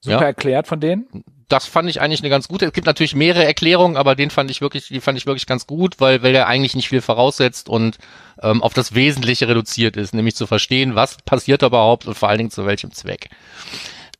[0.00, 0.26] Super ja.
[0.26, 1.06] erklärt von denen
[1.50, 2.66] das fand ich eigentlich eine ganz gute.
[2.66, 5.66] Es gibt natürlich mehrere Erklärungen, aber den fand ich wirklich, die fand ich wirklich ganz
[5.66, 7.98] gut, weil, weil er eigentlich nicht viel voraussetzt und
[8.40, 12.38] ähm, auf das Wesentliche reduziert ist, nämlich zu verstehen, was passiert überhaupt und vor allen
[12.38, 13.30] Dingen zu welchem Zweck.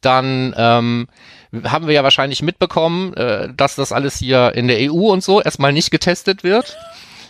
[0.00, 1.08] Dann ähm,
[1.64, 5.40] haben wir ja wahrscheinlich mitbekommen, äh, dass das alles hier in der EU und so
[5.40, 6.76] erstmal nicht getestet wird.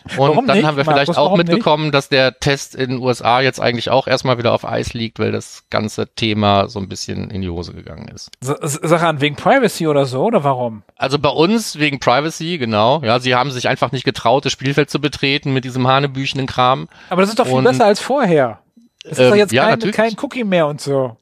[0.04, 0.66] Und warum dann nicht?
[0.66, 1.94] haben wir vielleicht Markus, auch mitbekommen, nicht?
[1.94, 5.32] dass der Test in den USA jetzt eigentlich auch erstmal wieder auf Eis liegt, weil
[5.32, 8.30] das ganze Thema so ein bisschen in die Hose gegangen ist.
[8.40, 10.82] Sache an, wegen Privacy oder so, oder warum?
[10.96, 13.00] Also bei uns wegen Privacy, genau.
[13.02, 16.88] Ja, sie haben sich einfach nicht getraut, das Spielfeld zu betreten mit diesem hanebüchenen Kram.
[17.08, 18.60] Aber das ist doch viel Und, besser als vorher.
[19.04, 21.16] Es ist ähm, doch jetzt ja, kein, kein Cookie mehr und so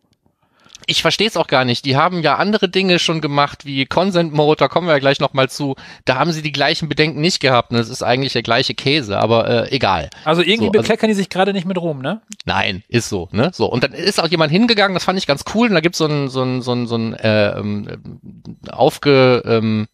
[0.89, 1.85] ich verstehe es auch gar nicht.
[1.85, 5.21] Die haben ja andere Dinge schon gemacht, wie Consent Mode, da kommen wir ja gleich
[5.21, 5.77] nochmal zu.
[6.07, 7.71] Da haben sie die gleichen Bedenken nicht gehabt.
[7.71, 10.09] Und das ist eigentlich der gleiche Käse, aber äh, egal.
[10.25, 12.23] Also irgendwie so, also bekleckern also, die sich gerade nicht mit Ruhm, ne?
[12.47, 13.51] Nein, ist so, ne?
[13.53, 13.67] So.
[13.67, 15.69] Und dann ist auch jemand hingegangen, das fand ich ganz cool.
[15.69, 18.23] Und da gibt's so ein, so ein, so ein, so ein äh, ähm,
[18.71, 19.89] aufge ähm,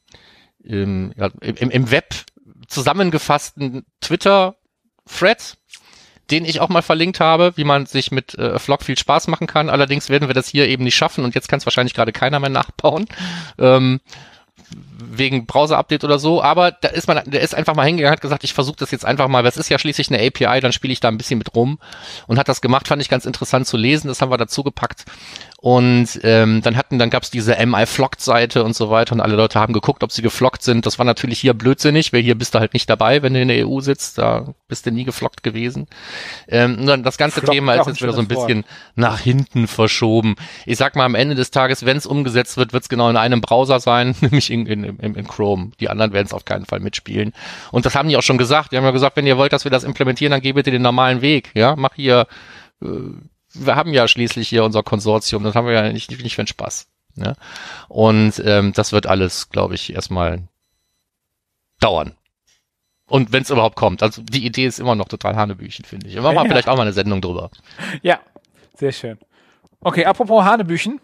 [0.62, 2.14] im, im, im Web
[2.68, 5.56] zusammengefassten Twitter-Thread
[6.30, 9.46] den ich auch mal verlinkt habe, wie man sich mit äh, Vlog viel Spaß machen
[9.46, 9.68] kann.
[9.68, 12.40] Allerdings werden wir das hier eben nicht schaffen und jetzt kann es wahrscheinlich gerade keiner
[12.40, 13.06] mehr nachbauen.
[13.58, 14.00] Ähm,
[14.96, 18.44] wegen Browser-Update oder so, aber da ist man, der ist einfach mal hingegangen, hat gesagt,
[18.44, 21.00] ich versuche das jetzt einfach mal, das ist ja schließlich eine API, dann spiele ich
[21.00, 21.78] da ein bisschen mit rum
[22.26, 25.04] und hat das gemacht, fand ich ganz interessant zu lesen, das haben wir dazu gepackt
[25.58, 29.72] und ähm, dann hatten, dann gab's diese MI-Flocked-Seite und so weiter und alle Leute haben
[29.72, 30.84] geguckt, ob sie geflockt sind.
[30.84, 33.48] Das war natürlich hier blödsinnig, weil hier bist du halt nicht dabei, wenn du in
[33.48, 35.86] der EU sitzt, da bist du nie geflockt gewesen.
[36.48, 38.66] Ähm, und dann das ganze Flock Thema ist jetzt wieder so ein bisschen Wort.
[38.96, 40.36] nach hinten verschoben.
[40.66, 43.40] Ich sag mal, am Ende des Tages, wenn es umgesetzt wird, wird's genau in einem
[43.40, 45.70] Browser sein, nämlich in, in, in, in Chrome.
[45.80, 47.32] Die anderen werden es auf keinen Fall mitspielen.
[47.70, 48.72] Und das haben die auch schon gesagt.
[48.72, 50.82] Die haben ja gesagt, wenn ihr wollt, dass wir das implementieren, dann geh bitte den
[50.82, 51.52] normalen Weg.
[51.54, 52.26] Ja, mach hier
[52.82, 52.86] äh,
[53.54, 56.48] wir haben ja schließlich hier unser Konsortium, das haben wir ja nicht, nicht für den
[56.48, 56.86] Spaß.
[57.16, 57.34] Ne?
[57.88, 60.42] Und ähm, das wird alles, glaube ich, erstmal
[61.80, 62.16] dauern.
[63.06, 64.02] Und wenn es überhaupt kommt.
[64.02, 66.14] Also die Idee ist immer noch total Hanebüchen, finde ich.
[66.14, 66.44] Wir machen ja.
[66.44, 67.50] vielleicht auch mal eine Sendung drüber.
[68.02, 68.20] Ja,
[68.76, 69.18] sehr schön.
[69.80, 71.00] Okay, apropos Hanebüchen.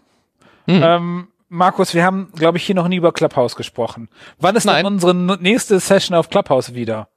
[0.67, 0.83] Hm.
[0.83, 4.09] Ähm, Markus, wir haben, glaube ich, hier noch nie über Clubhouse gesprochen.
[4.39, 4.85] Wann ist Nein.
[4.85, 7.09] denn unsere nächste Session auf Clubhouse wieder?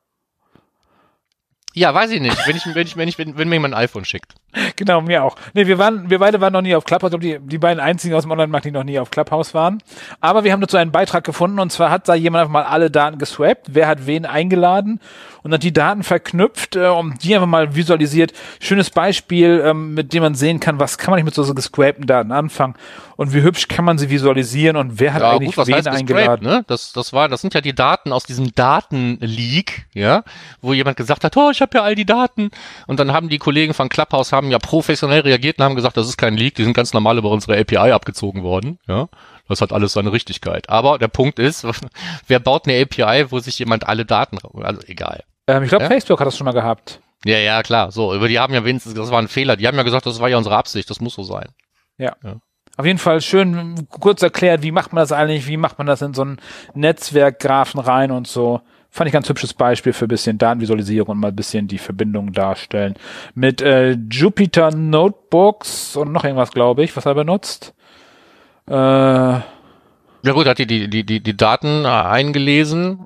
[1.73, 2.37] Ja, weiß ich nicht.
[2.45, 4.35] Wenn ich, wenn ich, wenn ich, wenn, wenn mir jemand ein iPhone schickt.
[4.75, 5.35] Genau, mir auch.
[5.53, 7.13] Nee, wir waren, wir beide waren noch nie auf Clubhouse.
[7.13, 9.81] Ich glaube, die, die beiden einzigen aus dem Online-Markt, die noch nie auf Clubhouse waren.
[10.21, 12.89] Aber wir haben dazu einen Beitrag gefunden und zwar hat da jemand einfach mal alle
[12.91, 14.99] Daten geswappt, wer hat wen eingeladen
[15.43, 18.33] und hat die Daten verknüpft, äh, um die einfach mal visualisiert.
[18.59, 21.53] Schönes Beispiel, ähm, mit dem man sehen kann, was kann man nicht mit so, so
[21.53, 22.75] gescrapten Daten anfangen
[23.15, 25.75] und wie hübsch kann man sie visualisieren und wer hat Ja, eigentlich gut, was wen
[25.75, 26.47] heißt eingeladen.
[26.47, 26.63] ne?
[26.67, 30.23] Das, das war, das sind ja die Daten aus diesem Datenleak, ja,
[30.61, 32.49] wo jemand gesagt hat, oh, ich habe ja all die Daten.
[32.87, 36.07] Und dann haben die Kollegen von Clubhouse haben ja professionell reagiert und haben gesagt, das
[36.07, 39.07] ist kein Leak, die sind ganz normal über unsere API abgezogen worden, ja.
[39.49, 40.69] Das hat alles seine Richtigkeit.
[40.69, 41.67] Aber der Punkt ist,
[42.27, 45.23] wer baut eine API, wo sich jemand alle Daten, also egal.
[45.47, 45.89] Ähm, ich glaube, Ja?
[45.89, 47.01] Facebook hat das schon mal gehabt.
[47.25, 47.91] Ja, ja, klar.
[47.91, 49.55] So, über die haben ja wenigstens, das war ein Fehler.
[49.55, 51.47] Die haben ja gesagt, das war ja unsere Absicht, das muss so sein.
[52.75, 56.01] Auf jeden Fall schön kurz erklärt, wie macht man das eigentlich, wie macht man das
[56.01, 56.37] in so einen
[56.73, 58.61] Netzwerkgraphen rein und so.
[58.95, 62.31] Fand ich ganz hübsches Beispiel für ein bisschen Datenvisualisierung und mal ein bisschen die Verbindung
[62.31, 62.93] darstellen.
[63.33, 67.73] Mit äh, Jupyter Notebooks und noch irgendwas, glaube ich, was er benutzt.
[68.67, 69.41] Äh, Ja
[70.31, 73.05] gut, hat die die die die, die Daten äh, eingelesen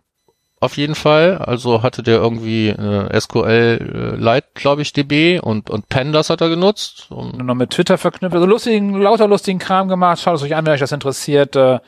[0.60, 1.38] auf jeden Fall.
[1.38, 6.41] Also hatte der irgendwie äh, SQL äh, Lite, glaube ich, DB und und Pandas hat
[6.41, 7.08] er genutzt.
[7.12, 8.36] Und noch mit Twitter verknüpft.
[8.36, 10.19] Also lustigen, lauter lustigen Kram gemacht.
[10.19, 11.56] Schaut es euch an, wenn euch das interessiert.
[11.56, 11.80] Äh,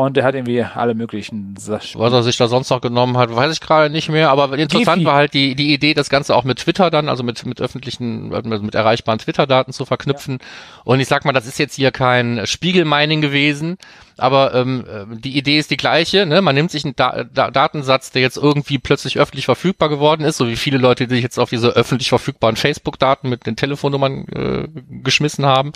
[0.00, 2.00] Und er hat irgendwie alle möglichen Sachen.
[2.00, 4.30] was er sich da sonst noch genommen hat, weiß ich gerade nicht mehr.
[4.30, 5.04] Aber interessant Giphy.
[5.04, 8.32] war halt die die Idee, das Ganze auch mit Twitter dann, also mit mit öffentlichen,
[8.32, 10.38] äh, mit, mit erreichbaren Twitter-Daten zu verknüpfen.
[10.84, 13.76] Und ich sag mal, das ist jetzt hier kein Spiegelmining gewesen.
[14.16, 16.24] Aber ähm, äh, die Idee ist die gleiche.
[16.24, 16.40] Ne?
[16.40, 20.38] Man nimmt sich einen da da Datensatz, der jetzt irgendwie plötzlich öffentlich verfügbar geworden ist,
[20.38, 24.24] so wie viele Leute, die sich jetzt auf diese öffentlich verfügbaren Facebook-Daten mit den Telefonnummern
[24.28, 24.68] äh,
[25.02, 25.72] geschmissen haben.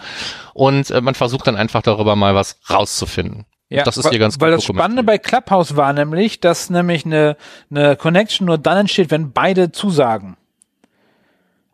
[0.55, 3.45] Und äh, man versucht dann einfach darüber mal was rauszufinden.
[3.83, 7.37] Das ist hier ganz Weil das Spannende bei Clubhouse war nämlich, dass nämlich eine,
[7.71, 10.37] eine Connection nur dann entsteht, wenn beide zusagen.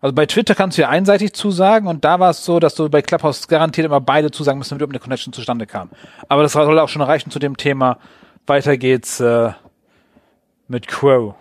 [0.00, 2.88] Also bei Twitter kannst du ja einseitig zusagen und da war es so, dass du
[2.88, 5.90] bei Clubhouse garantiert immer beide zusagen müssen, damit überhaupt eine Connection zustande kam.
[6.28, 7.98] Aber das soll auch schon reichen zu dem Thema.
[8.46, 9.50] Weiter geht's äh,
[10.68, 11.34] mit Crow.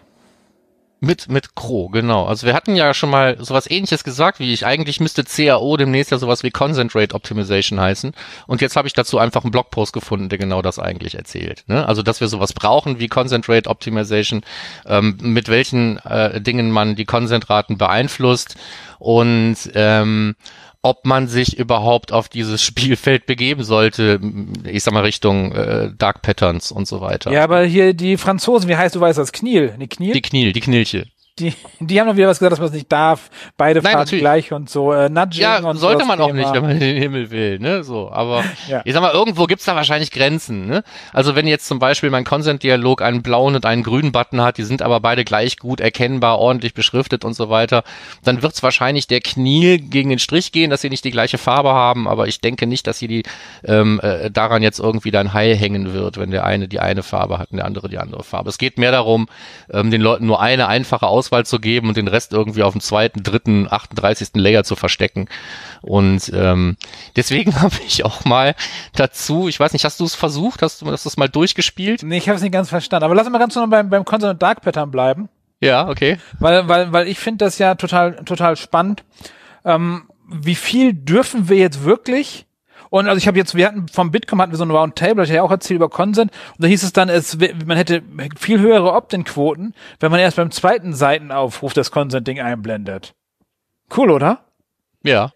[1.01, 2.25] Mit, mit Crow, genau.
[2.25, 4.65] Also wir hatten ja schon mal sowas ähnliches gesagt, wie ich.
[4.65, 8.11] Eigentlich müsste CAO demnächst ja sowas wie Concentrate Optimization heißen.
[8.47, 11.63] Und jetzt habe ich dazu einfach einen Blogpost gefunden, der genau das eigentlich erzählt.
[11.67, 11.87] Ne?
[11.87, 14.41] Also, dass wir sowas brauchen wie Concentrate Optimization,
[14.85, 18.57] ähm, mit welchen äh, Dingen man die Konzentraten beeinflusst
[18.97, 20.35] und ähm,
[20.81, 24.19] ob man sich überhaupt auf dieses Spielfeld begeben sollte,
[24.63, 27.31] ich sag mal Richtung äh, Dark Patterns und so weiter.
[27.31, 29.31] Ja, aber hier die Franzosen, wie heißt du weißt das?
[29.31, 29.75] Kniel?
[29.77, 30.13] Ne, Kniel?
[30.13, 31.07] Die Knil, die Knilche.
[31.39, 33.29] Die, die haben doch wieder was gesagt, dass man es nicht darf.
[33.57, 34.21] Beide Nein, fahren natürlich.
[34.23, 34.91] gleich und so.
[34.91, 36.39] Äh, Nudging Ja, und so sollte man auch Thema.
[36.39, 37.83] nicht, wenn man in den Himmel will, ne?
[37.83, 38.81] So, aber Ja.
[38.83, 40.83] ich sag mal, irgendwo gibt's da wahrscheinlich Grenzen, ne?
[41.13, 44.63] Also wenn jetzt zum Beispiel mein Consent-Dialog einen blauen und einen grünen Button hat, die
[44.63, 47.83] sind aber beide gleich gut erkennbar, ordentlich beschriftet und so weiter,
[48.23, 51.69] dann wird's wahrscheinlich der Knie gegen den Strich gehen, dass sie nicht die gleiche Farbe
[51.73, 53.23] haben, aber ich denke nicht, dass sie die
[53.63, 57.37] ähm, äh, daran jetzt irgendwie dann heil hängen wird, wenn der eine die eine Farbe
[57.37, 58.49] hat und der andere die andere Farbe.
[58.49, 59.27] Es geht mehr darum,
[59.71, 62.81] ähm, den Leuten nur eine einfache Auswahl zu geben und den Rest irgendwie auf dem
[62.81, 64.29] zweiten, dritten, 38.
[64.35, 65.27] Layer zu verstecken.
[65.81, 66.77] Und ähm,
[67.15, 68.55] deswegen habe ich auch mal
[68.95, 70.61] dazu, ich weiß nicht, hast du es versucht?
[70.61, 72.03] Hast du hast du es mal durchgespielt?
[72.03, 73.05] Nee, ich habe es nicht ganz verstanden.
[73.05, 75.29] Aber lass uns mal ganz noch beim, beim Consonant Dark Pattern bleiben.
[75.61, 76.17] Ja, okay.
[76.39, 79.03] Weil, weil, weil ich finde das ja total, total spannend.
[79.65, 82.45] Ähm, wie viel dürfen wir jetzt wirklich?
[82.89, 85.29] Und also ich habe jetzt, wir hatten vom Bitkom hatten wir so ein Roundtable, ich
[85.29, 86.31] ja auch erzählt über Consent.
[86.57, 88.01] Und da hieß es dann, es, man hätte
[88.37, 93.13] viel höhere Opt-in-Quoten, wenn man erst beim zweiten Seitenaufruf das Consent-Ding einblendet.
[93.95, 94.39] Cool, oder?
[95.03, 95.31] Ja.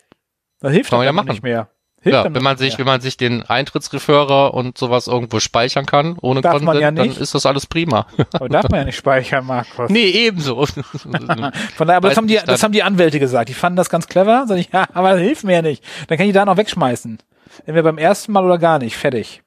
[0.59, 1.29] Das hilft Kann man ja machen.
[1.29, 1.69] nicht mehr.
[2.01, 2.79] Hilft ja wenn man sich, mehr.
[2.79, 6.91] wenn man sich den Eintrittsreferrer und sowas irgendwo speichern kann, ohne Darf man Consent, ja
[6.91, 8.07] dann ist das alles prima.
[8.33, 9.89] Aber darf man ja nicht speichern, Markus.
[9.89, 10.65] nee, ebenso.
[11.75, 13.47] Von daher, aber das haben die, das haben die Anwälte gesagt.
[13.47, 14.45] Die fanden das ganz clever.
[14.47, 15.83] Sag ich, ja, aber das hilft mir ja nicht.
[16.07, 17.19] Dann kann ich da noch wegschmeißen.
[17.59, 18.95] Entweder beim ersten Mal oder gar nicht.
[18.97, 19.41] Fertig.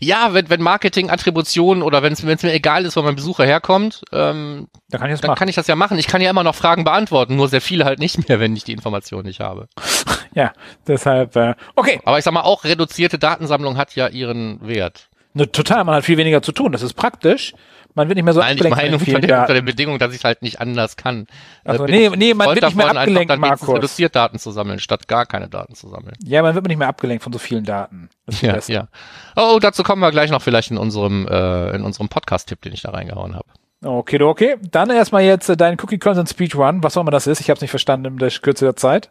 [0.00, 4.02] ja, wenn, wenn Marketing, Attribution oder wenn es mir egal ist, wo mein Besucher herkommt,
[4.12, 5.38] ähm, Da kann ich das dann machen.
[5.38, 5.98] kann ich das ja machen.
[5.98, 8.64] Ich kann ja immer noch Fragen beantworten, nur sehr viele halt nicht mehr, wenn ich
[8.64, 9.68] die Information nicht habe.
[10.34, 10.52] ja,
[10.86, 12.00] deshalb, äh, okay.
[12.04, 15.08] Aber ich sag mal, auch reduzierte Datensammlung hat ja ihren Wert.
[15.34, 16.72] Ne, total, man hat viel weniger zu tun.
[16.72, 17.54] Das ist praktisch.
[17.94, 19.62] Man wird nicht mehr so Nein, ich abgelenkt meine von den unter der, unter der.
[19.62, 21.26] Bedingung, dass ich halt nicht anders kann.
[21.64, 23.68] Also, nee, ich nee, man wird nicht mehr abgelenkt, Markus.
[23.68, 26.14] reduziert Daten zu sammeln, statt gar keine Daten zu sammeln.
[26.22, 28.08] Ja, man wird nicht mehr abgelenkt von so vielen Daten.
[28.40, 28.88] Ja, ja.
[29.36, 32.82] Oh, dazu kommen wir gleich noch vielleicht in unserem, äh, in unserem Podcast-Tipp, den ich
[32.82, 33.46] da reingehauen habe.
[33.84, 34.56] Okay, okay.
[34.70, 36.82] Dann erstmal jetzt äh, dein Cookie Consent Speedrun.
[36.82, 37.40] Was auch immer das ist.
[37.40, 39.10] Ich habe es nicht verstanden in der Kürze der Zeit.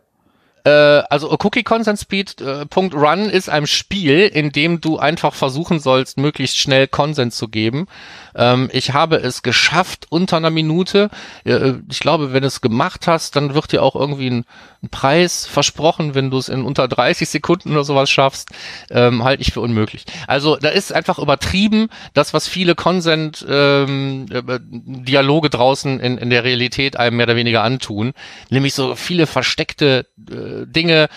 [0.64, 0.70] Äh,
[1.10, 5.80] also Cookie Consent Speed äh, Punkt Run ist ein Spiel, in dem du einfach versuchen
[5.80, 7.88] sollst, möglichst schnell Consent zu geben.
[8.36, 11.10] Ähm, ich habe es geschafft unter einer Minute.
[11.44, 14.46] Äh, ich glaube, wenn du es gemacht hast, dann wird dir auch irgendwie ein,
[14.84, 18.50] ein Preis versprochen, wenn du es in unter 30 Sekunden oder sowas schaffst.
[18.90, 20.06] Ähm, halte ich für unmöglich.
[20.28, 26.30] Also da ist einfach übertrieben, das, was viele Consent ähm, äh, Dialoge draußen in, in
[26.30, 28.14] der Realität einem mehr oder weniger antun.
[28.50, 31.10] Nämlich so viele versteckte äh, Dinge,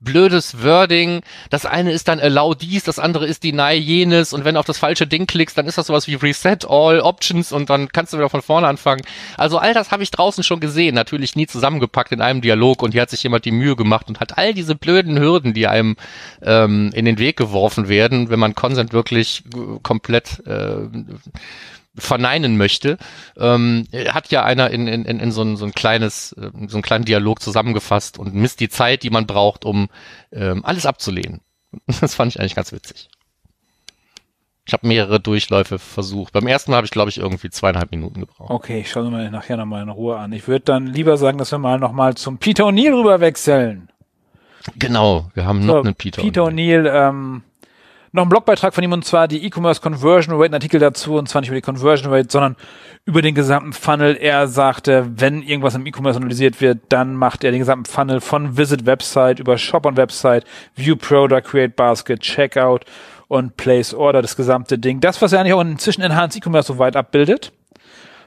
[0.00, 1.22] blödes Wording.
[1.50, 4.66] Das eine ist dann allow dies, das andere ist deny jenes und wenn du auf
[4.66, 8.12] das falsche Ding klickst, dann ist das sowas wie reset all options und dann kannst
[8.12, 9.02] du wieder von vorne anfangen.
[9.36, 12.92] Also all das habe ich draußen schon gesehen, natürlich nie zusammengepackt in einem Dialog und
[12.92, 15.96] hier hat sich jemand die Mühe gemacht und hat all diese blöden Hürden, die einem
[16.42, 19.44] ähm, in den Weg geworfen werden, wenn man Consent wirklich
[19.82, 20.88] komplett äh,
[21.94, 22.96] verneinen möchte,
[23.36, 26.82] ähm, hat ja einer in, in, in so, ein, so ein kleines, äh, so einen
[26.82, 29.88] kleinen Dialog zusammengefasst und misst die Zeit, die man braucht, um
[30.32, 31.40] ähm, alles abzulehnen.
[32.00, 33.08] Das fand ich eigentlich ganz witzig.
[34.64, 36.32] Ich habe mehrere Durchläufe versucht.
[36.32, 38.50] Beim ersten Mal habe ich, glaube ich, irgendwie zweieinhalb Minuten gebraucht.
[38.50, 40.32] Okay, ich schaue mir nachher nochmal in Ruhe an.
[40.32, 43.88] Ich würde dann lieber sagen, dass wir mal nochmal zum Peter O'Neill rüber wechseln.
[44.76, 46.22] Genau, wir haben So, noch einen Peter.
[46.22, 47.42] Peter O'Neill, ähm,
[48.12, 51.28] noch ein Blogbeitrag von ihm und zwar die E-Commerce Conversion Rate, ein Artikel dazu und
[51.28, 52.56] zwar nicht über die Conversion Rate, sondern
[53.06, 54.16] über den gesamten Funnel.
[54.20, 58.58] Er sagte, wenn irgendwas im E-Commerce analysiert wird, dann macht er den gesamten Funnel von
[58.58, 60.44] Visit Website über Shop on Website,
[60.76, 62.84] View Product, Create Basket, Checkout
[63.28, 65.00] und Place Order, das gesamte Ding.
[65.00, 67.52] Das, was er eigentlich auch inzwischen Enhanced E-Commerce so weit abbildet.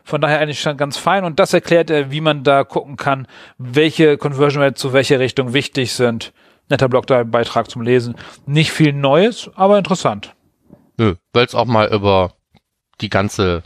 [0.04, 1.24] Von daher eigentlich schon ganz fein.
[1.24, 5.54] Und das erklärt er, wie man da gucken kann, welche Conversion Rate zu welcher Richtung
[5.54, 6.32] wichtig sind.
[6.70, 8.16] Netter Blogbeitrag zum Lesen.
[8.46, 10.34] Nicht viel Neues, aber interessant.
[10.98, 12.34] Nö, weil es auch mal über
[13.02, 13.64] die ganze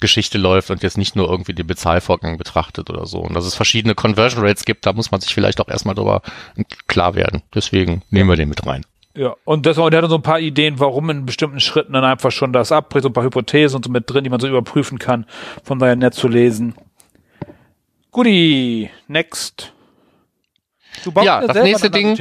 [0.00, 3.18] Geschichte läuft und jetzt nicht nur irgendwie den Bezahlvorgang betrachtet oder so.
[3.18, 6.22] Und dass es verschiedene Conversion Rates gibt, da muss man sich vielleicht auch erstmal drüber
[6.86, 7.42] klar werden.
[7.54, 8.86] Deswegen nehmen wir den mit rein.
[9.14, 12.04] Ja, und das, und der hat so ein paar Ideen, warum in bestimmten Schritten dann
[12.04, 14.48] einfach schon das abbricht, so ein paar Hypothesen und so mit drin, die man so
[14.48, 15.26] überprüfen kann.
[15.64, 16.74] Von daher nett zu lesen.
[18.12, 19.72] Guti, next.
[21.04, 22.16] Du baust Ja, das nächste Ding-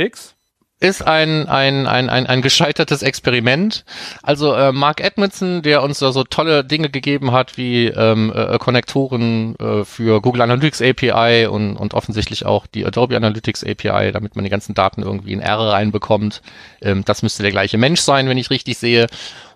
[0.82, 3.84] ist ein, ein, ein, ein, ein gescheitertes Experiment.
[4.24, 8.58] Also äh, Mark Edmondson, der uns da so tolle Dinge gegeben hat, wie ähm, äh,
[8.60, 14.38] Konnektoren äh, für Google Analytics API und, und offensichtlich auch die Adobe Analytics API, damit
[14.38, 16.42] man die ganzen Daten irgendwie in R reinbekommt.
[16.82, 19.08] Ähm, das müsste der gleiche Mensch sein, wenn ich richtig sehe.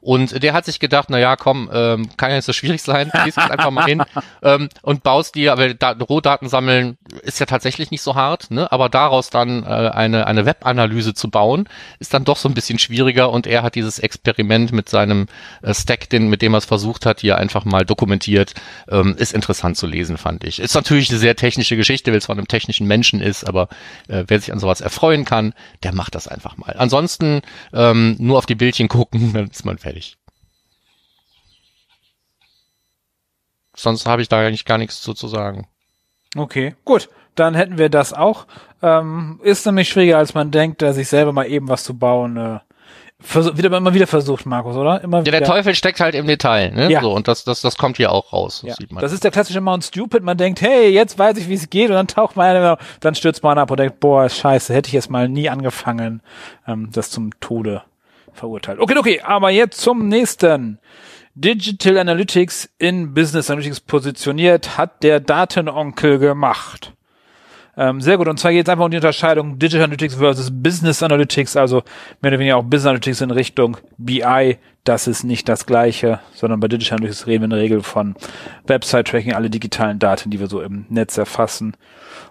[0.03, 3.09] Und der hat sich gedacht, na ja, komm, ähm, kann ja nicht so schwierig sein,
[3.23, 4.03] gehst einfach mal hin
[4.43, 8.69] ähm, und baust dir, aber da, Rohdaten sammeln ist ja tatsächlich nicht so hart, ne?
[8.69, 12.79] aber daraus dann äh, eine, eine Webanalyse zu bauen, ist dann doch so ein bisschen
[12.79, 15.27] schwieriger und er hat dieses Experiment mit seinem
[15.61, 18.55] äh, Stack, den, mit dem er es versucht hat, hier einfach mal dokumentiert,
[18.89, 20.59] ähm, ist interessant zu lesen, fand ich.
[20.59, 23.69] Ist natürlich eine sehr technische Geschichte, weil es von einem technischen Menschen ist, aber
[24.09, 26.75] äh, wer sich an sowas erfreuen kann, der macht das einfach mal.
[26.77, 29.92] Ansonsten ähm, nur auf die Bildchen gucken, dann ist man fertig.
[33.75, 35.67] Sonst habe ich da eigentlich gar nichts zu, zu sagen.
[36.35, 37.09] Okay, gut.
[37.35, 38.45] Dann hätten wir das auch.
[38.83, 42.37] Ähm, ist nämlich schwieriger, als man denkt, da sich selber mal eben was zu bauen.
[42.37, 42.59] Äh,
[43.19, 45.01] versuch, wieder immer wieder versucht, Markus, oder?
[45.01, 45.39] Immer Ja, wieder.
[45.39, 46.91] der Teufel steckt halt im Detail, ne?
[46.91, 47.01] Ja.
[47.01, 48.59] So, und das, das, das kommt hier auch raus.
[48.61, 48.75] Das Ja.
[48.75, 49.01] sieht man.
[49.01, 50.21] Das ist der klassische Mount Stupid.
[50.21, 53.15] Man denkt, hey, jetzt weiß ich, wie es geht, und dann taucht man einer, dann
[53.15, 56.21] stürzt man ab und denkt, boah, scheiße, hätte ich jetzt mal nie angefangen,
[56.67, 57.81] ähm, das zum Tode
[58.33, 58.79] verurteilt.
[58.79, 60.79] Okay, okay, aber jetzt zum nächsten.
[61.35, 66.93] Digital Analytics in Business Analytics positioniert, hat der Datenonkel gemacht.
[67.75, 68.27] Ähm, sehr gut.
[68.27, 71.81] Und zwar geht es einfach um die Unterscheidung Digital Analytics versus Business Analytics, also
[72.21, 74.57] mehr oder weniger auch Business Analytics in Richtung BI.
[74.83, 78.15] Das ist nicht das Gleiche, sondern bei Digital Analytics reden wir in der Regel von
[78.67, 81.75] Website-Tracking, alle digitalen Daten, die wir so im Netz erfassen.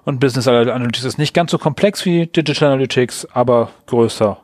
[0.04, 4.38] Und Business Analytics ist nicht ganz so komplex wie Digital Analytics, aber größer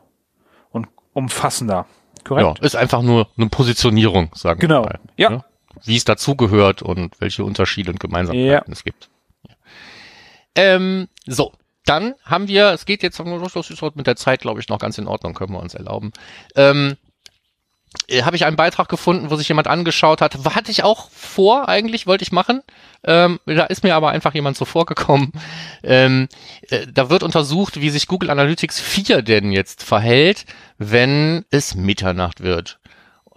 [1.19, 1.87] umfassender.
[2.25, 2.59] Korrekt?
[2.59, 4.83] ja, ist einfach nur eine Positionierung, sagen Genau.
[4.85, 5.01] wir mal.
[5.17, 5.31] Ja.
[5.31, 5.45] Ne?
[5.85, 8.63] Wie es dazugehört und welche Unterschiede und Gemeinsamkeiten Ja.
[8.73, 9.09] es gibt.
[10.55, 11.53] Ähm, so.
[11.85, 14.99] Dann haben wir, es geht jetzt das ist mit der Zeit, glaube ich, noch ganz
[14.99, 16.13] in Ordnung, können wir uns erlauben.
[16.55, 17.08] Ähm, äh,
[18.23, 20.39] habe ich einen Beitrag gefunden, wo sich jemand angeschaut hat.
[20.55, 22.63] Hatte ich auch vor, eigentlich wollte ich machen.
[23.05, 25.33] Ähm, da ist mir aber einfach jemand so vorgekommen.
[25.83, 26.29] Ähm,
[26.71, 30.47] äh, da wird untersucht, wie sich Google Analytics 4 denn jetzt verhält,
[30.79, 32.79] wenn es Mitternacht wird.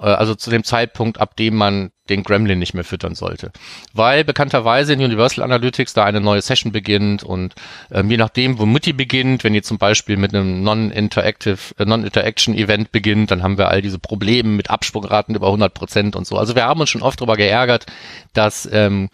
[0.01, 3.51] Äh, also zu dem Zeitpunkt, ab dem man den Gremlin nicht mehr füttern sollte.
[3.93, 7.55] Weil bekannterweise in Universal Analytics da eine neue Session beginnt und
[7.91, 12.91] ähm, je nachdem, womit die beginnt, wenn die zum Beispiel mit einem Non-Interactive, äh, Non-Interaction-Event
[12.91, 16.37] beginnt, dann haben wir all diese Probleme mit Absprungraten über 100 Prozent und so.
[16.37, 17.85] Also wir haben uns schon oft darüber geärgert,
[18.33, 19.09] dass ähm,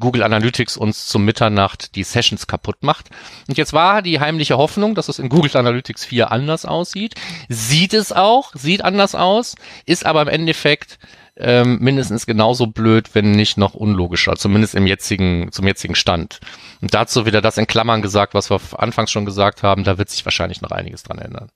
[0.00, 3.10] Google Analytics uns zum Mitternacht die Sessions kaputt macht.
[3.48, 7.14] Und jetzt war die heimliche Hoffnung, dass es in Google Analytics 4 anders aussieht.
[7.48, 9.54] Sieht es auch, sieht anders aus,
[9.86, 10.98] ist aber im Endeffekt
[11.36, 16.40] ähm, mindestens genauso blöd, wenn nicht noch unlogischer, zumindest im jetzigen, zum jetzigen Stand.
[16.80, 20.10] Und dazu wieder das in Klammern gesagt, was wir anfangs schon gesagt haben, da wird
[20.10, 21.50] sich wahrscheinlich noch einiges dran ändern.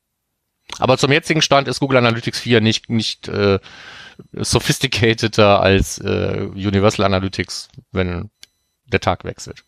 [0.79, 3.59] Aber zum jetzigen Stand ist Google Analytics 4 nicht, nicht äh,
[4.33, 8.31] sophisticateder als äh, Universal Analytics, wenn
[8.95, 9.65] der Tag wechselt.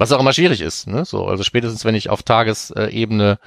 [0.00, 1.04] Was auch immer schwierig ist, ne?
[1.04, 3.38] So, also spätestens wenn ich auf Tagesebene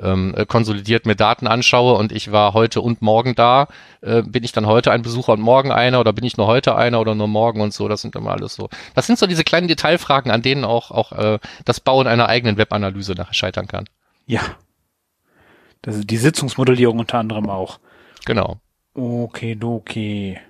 [0.00, 3.68] ähm, äh, konsolidiert mir Daten anschaue und ich war heute und morgen da,
[4.00, 6.76] äh, bin ich dann heute ein Besucher und morgen einer oder bin ich nur heute
[6.76, 8.70] einer oder nur morgen und so, das sind immer alles so.
[8.94, 12.56] Das sind so diese kleinen Detailfragen, an denen auch, auch äh, das Bauen einer eigenen
[12.56, 13.84] Webanalyse nachher scheitern kann.
[14.24, 14.40] Ja.
[15.82, 17.80] Das ist die Sitzungsmodellierung unter anderem auch.
[18.24, 18.56] Genau.
[18.94, 20.40] Okay, okay.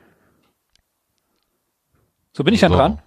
[2.32, 2.78] So bin ich dann so.
[2.78, 3.02] dran?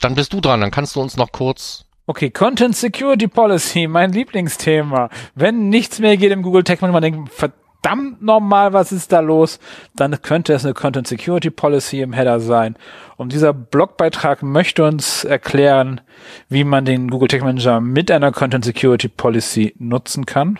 [0.00, 4.12] Dann bist du dran, dann kannst du uns noch kurz Okay, Content Security Policy, mein
[4.12, 5.10] Lieblingsthema.
[5.34, 9.60] Wenn nichts mehr geht im Google Tech, man denkt, verdammt normal, was ist da los?
[9.94, 12.76] Dann könnte es eine Content Security Policy im Header sein.
[13.18, 16.00] Und dieser Blogbeitrag möchte uns erklären,
[16.48, 20.58] wie man den Google Tech Manager mit einer Content Security Policy nutzen kann.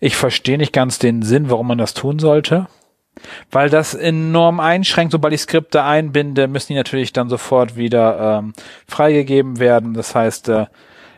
[0.00, 2.66] Ich verstehe nicht ganz den Sinn, warum man das tun sollte.
[3.50, 8.52] Weil das enorm einschränkt, sobald ich Skripte einbinde, müssen die natürlich dann sofort wieder ähm,
[8.86, 9.94] freigegeben werden.
[9.94, 10.66] Das heißt, äh,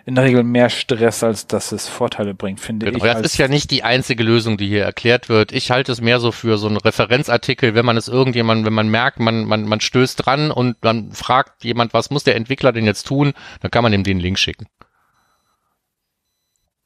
[0.05, 3.13] in der Regel mehr Stress, als dass es Vorteile bringt, finde genau, ich.
[3.13, 5.53] Das ist ja nicht die einzige Lösung, die hier erklärt wird.
[5.53, 8.89] Ich halte es mehr so für so einen Referenzartikel, wenn man es irgendjemand, wenn man
[8.89, 12.85] merkt, man, man, man stößt dran und dann fragt jemand, was muss der Entwickler denn
[12.85, 14.67] jetzt tun, dann kann man ihm den Link schicken.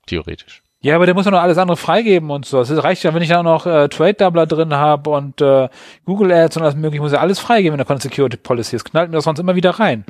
[0.07, 0.63] Theoretisch.
[0.81, 2.61] Ja, aber der muss ja noch alles andere freigeben und so.
[2.61, 5.69] Es reicht ja, wenn ich da noch äh, Trade Doubler drin habe und äh,
[6.05, 8.77] Google Ads und alles mögliche, muss ja alles freigeben in der Content Security Policy.
[8.77, 10.05] Es knallt mir das sonst immer wieder rein.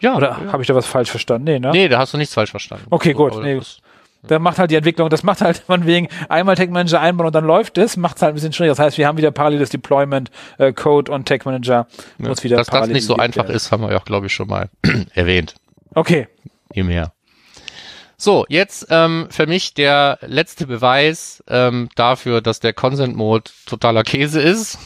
[0.00, 0.16] Ja.
[0.16, 0.52] Oder ja.
[0.52, 1.44] habe ich da was falsch verstanden?
[1.44, 1.70] Nee, ne?
[1.72, 2.86] Nee, da hast du nichts falsch verstanden.
[2.90, 3.40] Okay, gut.
[3.42, 3.56] Nee.
[3.56, 3.78] Das,
[4.22, 7.34] da macht halt die Entwicklung, das macht halt von wegen einmal Tech Manager einbauen und
[7.34, 8.72] dann läuft es, macht es halt ein bisschen schwierig.
[8.72, 11.86] Das heißt, wir haben wieder paralleles Deployment, äh, Code und Tech Manager
[12.18, 13.56] ja, muss wieder Dass das nicht so einfach werden.
[13.56, 14.68] ist, haben wir ja, glaube ich, schon mal
[15.14, 15.54] erwähnt.
[15.94, 16.28] Okay.
[16.72, 17.12] Je mehr.
[18.22, 24.02] So, jetzt ähm, für mich der letzte Beweis ähm, dafür, dass der Consent Mode totaler
[24.02, 24.76] Käse ist.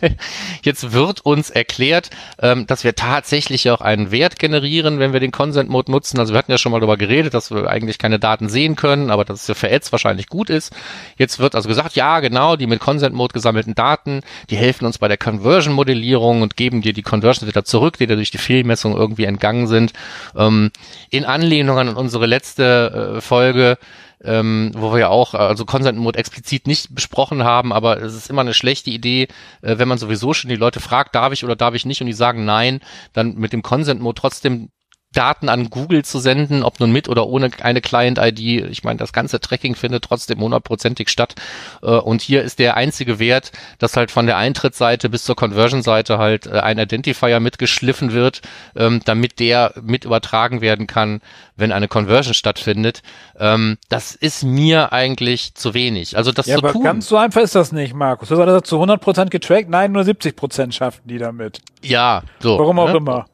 [0.62, 2.08] jetzt wird uns erklärt,
[2.40, 6.18] ähm, dass wir tatsächlich auch einen Wert generieren, wenn wir den Consent Mode nutzen.
[6.18, 9.10] Also wir hatten ja schon mal darüber geredet, dass wir eigentlich keine Daten sehen können,
[9.10, 10.74] aber dass es für Ads wahrscheinlich gut ist.
[11.18, 14.96] Jetzt wird also gesagt, ja genau, die mit Consent Mode gesammelten Daten, die helfen uns
[14.96, 18.38] bei der Conversion Modellierung und geben dir die Conversions wieder zurück, die dir durch die
[18.38, 19.92] Fehlmessung irgendwie entgangen sind.
[20.34, 20.70] Ähm,
[21.10, 23.78] in Anlehnung an unsere letzte äh, Folge,
[24.22, 28.30] ähm, wo wir ja auch also Consent Mode explizit nicht besprochen haben, aber es ist
[28.30, 29.28] immer eine schlechte Idee,
[29.62, 32.06] äh, wenn man sowieso schon die Leute fragt, darf ich oder darf ich nicht und
[32.06, 32.80] die sagen nein,
[33.12, 34.70] dann mit dem Consent Mode trotzdem
[35.14, 38.68] Daten an Google zu senden, ob nun mit oder ohne eine Client-ID.
[38.70, 41.34] Ich meine, das ganze Tracking findet trotzdem hundertprozentig statt.
[41.82, 46.18] Äh, und hier ist der einzige Wert, dass halt von der Eintrittsseite bis zur Conversion-Seite
[46.18, 48.42] halt äh, ein Identifier mitgeschliffen wird,
[48.76, 51.20] ähm, damit der mit übertragen werden kann,
[51.56, 53.02] wenn eine Conversion stattfindet.
[53.38, 56.18] Ähm, das ist mir eigentlich zu wenig.
[56.18, 56.84] Also das ja, zu aber tun.
[56.84, 58.28] ganz so einfach ist das nicht, Markus.
[58.28, 59.70] Du hast gesagt, zu 100% getrackt.
[59.70, 61.60] Nein, nur 70% schaffen die damit.
[61.82, 62.58] Ja, so.
[62.58, 62.98] Warum auch ne?
[62.98, 63.26] immer.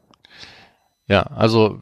[1.07, 1.80] Ja, also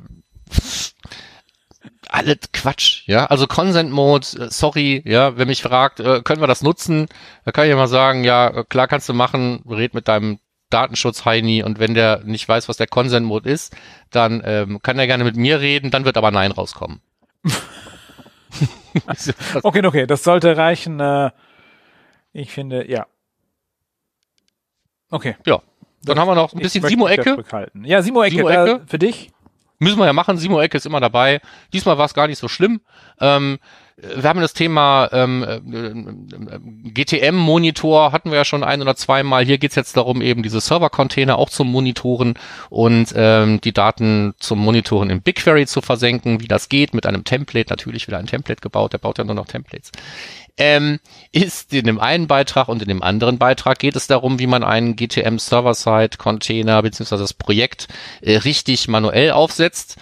[2.08, 3.26] alles Quatsch, ja.
[3.26, 7.06] Also Consent Mode, äh, sorry, ja, wer mich fragt, äh, können wir das nutzen?
[7.44, 10.38] Da kann ich ja mal sagen, ja, äh, klar kannst du machen, red mit deinem
[10.68, 13.74] Datenschutz Heini und wenn der nicht weiß, was der Consent Mode ist,
[14.10, 17.00] dann ähm, kann er gerne mit mir reden, dann wird aber Nein rauskommen.
[19.62, 21.00] okay, okay, das sollte reichen.
[21.00, 21.30] Äh,
[22.32, 23.06] ich finde, ja.
[25.10, 25.36] Okay.
[25.46, 25.62] Ja.
[26.04, 27.44] Dann haben wir noch ein bisschen Simo-Ecke.
[27.82, 29.30] Ja, Simo-Ecke, Simo äh, für dich?
[29.78, 30.36] Müssen wir ja machen.
[30.36, 31.40] Simo-Ecke ist immer dabei.
[31.72, 32.80] Diesmal war es gar nicht so schlimm.
[33.20, 33.58] Ähm,
[33.96, 39.44] wir haben das Thema ähm, äh, GTM-Monitor, hatten wir ja schon ein oder zweimal.
[39.44, 42.34] Hier geht's jetzt darum, eben diese Server-Container auch zum Monitoren
[42.70, 47.24] und ähm, die Daten zum Monitoren im BigQuery zu versenken, wie das geht, mit einem
[47.24, 49.92] Template, natürlich wieder ein Template gebaut, der baut ja nur noch Templates
[50.58, 51.00] ähm,
[51.32, 54.62] ist in dem einen Beitrag und in dem anderen Beitrag geht es darum, wie man
[54.62, 57.88] einen GTM Server-Side Container beziehungsweise das Projekt
[58.20, 59.96] äh, richtig manuell aufsetzt.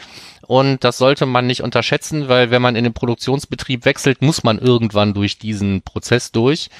[0.50, 4.58] Und das sollte man nicht unterschätzen, weil wenn man in den Produktionsbetrieb wechselt, muss man
[4.58, 6.70] irgendwann durch diesen Prozess durch,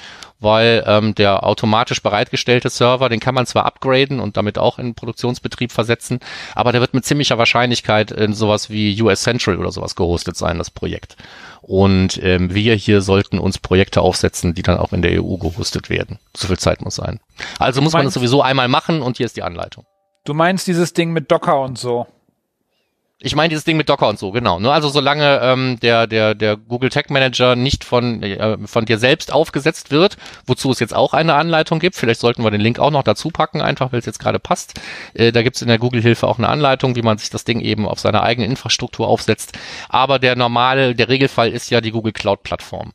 [0.41, 4.87] weil ähm, der automatisch bereitgestellte Server, den kann man zwar upgraden und damit auch in
[4.87, 6.19] den Produktionsbetrieb versetzen,
[6.53, 10.57] aber der wird mit ziemlicher Wahrscheinlichkeit in sowas wie US Central oder sowas gehostet sein,
[10.57, 11.15] das Projekt.
[11.61, 15.89] Und ähm, wir hier sollten uns Projekte aufsetzen, die dann auch in der EU gehostet
[15.89, 16.19] werden.
[16.35, 17.21] So viel Zeit muss sein.
[17.57, 19.85] Also muss man es sowieso einmal machen und hier ist die Anleitung.
[20.25, 22.05] Du meinst dieses Ding mit Docker und so.
[23.23, 24.59] Ich meine dieses Ding mit Docker und so, genau.
[24.59, 24.71] Ne?
[24.71, 29.31] Also solange ähm, der, der, der Google Tag Manager nicht von, äh, von dir selbst
[29.31, 30.17] aufgesetzt wird,
[30.47, 33.29] wozu es jetzt auch eine Anleitung gibt, vielleicht sollten wir den Link auch noch dazu
[33.29, 34.79] packen, einfach weil es jetzt gerade passt.
[35.13, 37.61] Äh, da gibt es in der Google-Hilfe auch eine Anleitung, wie man sich das Ding
[37.61, 39.57] eben auf seine eigene Infrastruktur aufsetzt.
[39.87, 42.91] Aber der normale, der Regelfall ist ja die Google Cloud-Plattform.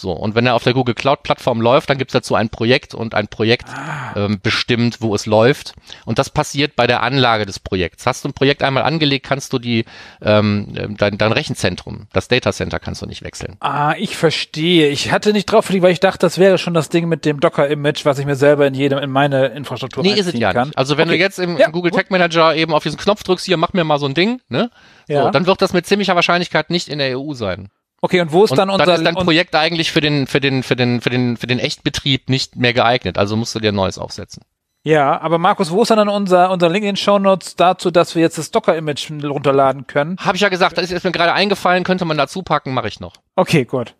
[0.00, 2.94] So, und wenn er auf der Google Cloud-Plattform läuft, dann gibt es dazu ein Projekt
[2.94, 4.12] und ein Projekt ah.
[4.14, 5.74] ähm, bestimmt, wo es läuft.
[6.04, 8.06] Und das passiert bei der Anlage des Projekts.
[8.06, 9.86] Hast du ein Projekt einmal angelegt, kannst du die
[10.22, 13.56] ähm, dein, dein Rechenzentrum, das Data Center kannst du nicht wechseln.
[13.58, 14.86] Ah, ich verstehe.
[14.86, 18.04] Ich hatte nicht drauf weil ich dachte, das wäre schon das Ding mit dem Docker-Image,
[18.04, 20.68] was ich mir selber in jedem in meine Infrastruktur Nee, ist es ja kann.
[20.68, 20.78] nicht.
[20.78, 21.18] Also wenn okay.
[21.18, 21.98] du jetzt im, ja, Google gut.
[21.98, 24.70] Tag Manager eben auf diesen Knopf drückst, hier, mach mir mal so ein Ding, ne?
[25.08, 25.24] Ja.
[25.24, 27.68] So, dann wird das mit ziemlicher Wahrscheinlichkeit nicht in der EU sein.
[28.00, 30.40] Okay, und wo ist und dann unser dann ist dein Projekt eigentlich für den für
[30.40, 33.72] den für den für den für den Echtbetrieb nicht mehr geeignet, also musst du dir
[33.72, 34.44] ein neues aufsetzen.
[34.84, 38.14] Ja, aber Markus, wo ist dann unser unser Link in den Show Notes dazu, dass
[38.14, 40.16] wir jetzt das Docker Image runterladen können?
[40.18, 43.00] Habe ich ja gesagt, das ist mir gerade eingefallen, könnte man dazu packen, mache ich
[43.00, 43.14] noch.
[43.34, 43.94] Okay, gut.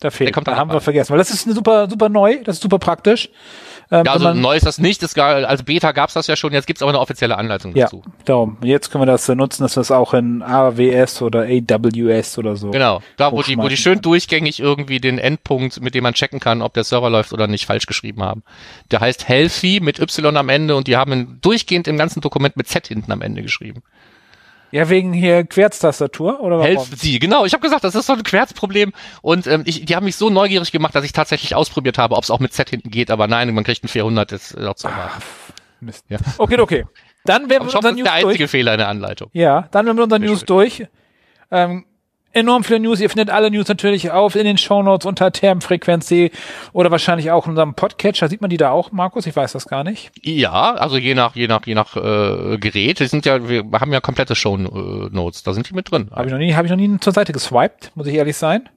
[0.00, 0.28] Da fehlt.
[0.28, 2.80] Der kommt da haben wir vergessen, weil das ist super super neu, das ist super
[2.80, 3.30] praktisch.
[3.90, 5.02] Ähm, ja, also neu ist das nicht.
[5.02, 6.52] Das, als Beta gab es das ja schon.
[6.52, 8.02] Jetzt gibt es aber eine offizielle Anleitung dazu.
[8.04, 8.56] Ja, darum.
[8.62, 12.56] Jetzt können wir das äh, nutzen, dass wir es auch in AWS oder AWS oder
[12.56, 12.70] so.
[12.70, 13.00] Genau.
[13.16, 16.62] Da, wo die, wo die schön durchgängig irgendwie den Endpunkt, mit dem man checken kann,
[16.62, 18.42] ob der Server läuft oder nicht, falsch geschrieben haben.
[18.90, 22.68] Der heißt Healthy mit Y am Ende und die haben durchgehend im ganzen Dokument mit
[22.68, 23.82] Z hinten am Ende geschrieben.
[24.74, 26.66] Ja, wegen hier Querztastatur oder warum?
[26.66, 27.44] Helfen Sie, genau.
[27.44, 30.30] Ich habe gesagt, das ist so ein Querzproblem und ähm, ich, die haben mich so
[30.30, 33.28] neugierig gemacht, dass ich tatsächlich ausprobiert habe, ob es auch mit Z hinten geht, aber
[33.28, 35.22] nein, man kriegt ein 400, das ist auch zu erwarten.
[35.78, 36.04] Mist.
[36.08, 36.18] Ja.
[36.38, 36.86] Okay, okay.
[37.24, 38.50] Dann werden wir unseren News der einzige durch.
[38.50, 39.30] Fehler in der Anleitung.
[39.32, 40.88] Ja, dann werden wir unseren News durch.
[41.52, 41.84] Ähm,
[42.34, 43.00] enorm viele News.
[43.00, 46.30] Ihr findet alle News natürlich auf in den Shownotes unter Termfrequenz.de
[46.72, 48.28] oder wahrscheinlich auch in unserem Podcatcher.
[48.28, 49.26] Sieht man die da auch, Markus?
[49.26, 50.10] Ich weiß das gar nicht.
[50.22, 53.00] Ja, also je nach, je nach, je nach äh, Gerät.
[53.00, 55.42] Die sind ja, wir haben ja komplette Shownotes.
[55.42, 56.10] Da sind die mit drin.
[56.12, 58.68] Habe ich noch nie, habe ich noch nie zur Seite geswiped, muss ich ehrlich sein.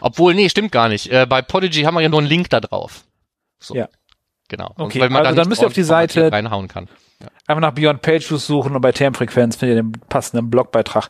[0.00, 1.10] Obwohl, nee, stimmt gar nicht.
[1.10, 3.04] Äh, bei Podigy haben wir ja nur einen Link da drauf.
[3.58, 3.74] So.
[3.74, 3.88] Ja.
[4.48, 4.74] Genau.
[4.76, 6.88] Okay, also dann müsst ihr auf die Seite reinhauen kann.
[7.20, 7.28] Ja.
[7.46, 11.08] Einfach nach Beyond Page suchen und bei Termfrequenz findet ihr den passenden Blogbeitrag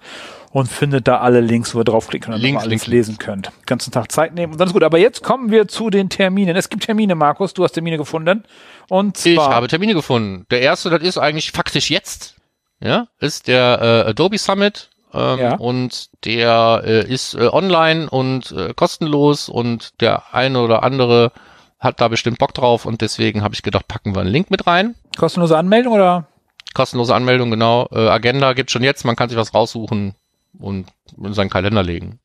[0.54, 3.46] und findet da alle Links, wo ihr draufklicken und Links, alles Links, lesen könnt.
[3.46, 4.84] Den ganzen Tag Zeit nehmen und dann ist gut.
[4.84, 6.54] Aber jetzt kommen wir zu den Terminen.
[6.54, 7.54] Es gibt Termine, Markus.
[7.54, 8.44] Du hast Termine gefunden.
[8.88, 10.46] Und zwar ich habe Termine gefunden.
[10.52, 12.36] Der erste, das ist eigentlich faktisch jetzt.
[12.80, 15.56] Ja, ist der äh, Adobe Summit ähm, ja.
[15.56, 21.32] und der äh, ist äh, online und äh, kostenlos und der eine oder andere
[21.80, 24.68] hat da bestimmt Bock drauf und deswegen habe ich gedacht, packen wir einen Link mit
[24.68, 24.94] rein.
[25.16, 26.28] Kostenlose Anmeldung oder?
[26.74, 27.88] Kostenlose Anmeldung, genau.
[27.90, 30.14] Äh, Agenda gibt schon jetzt, man kann sich was raussuchen
[30.58, 32.20] und in seinen Kalender legen.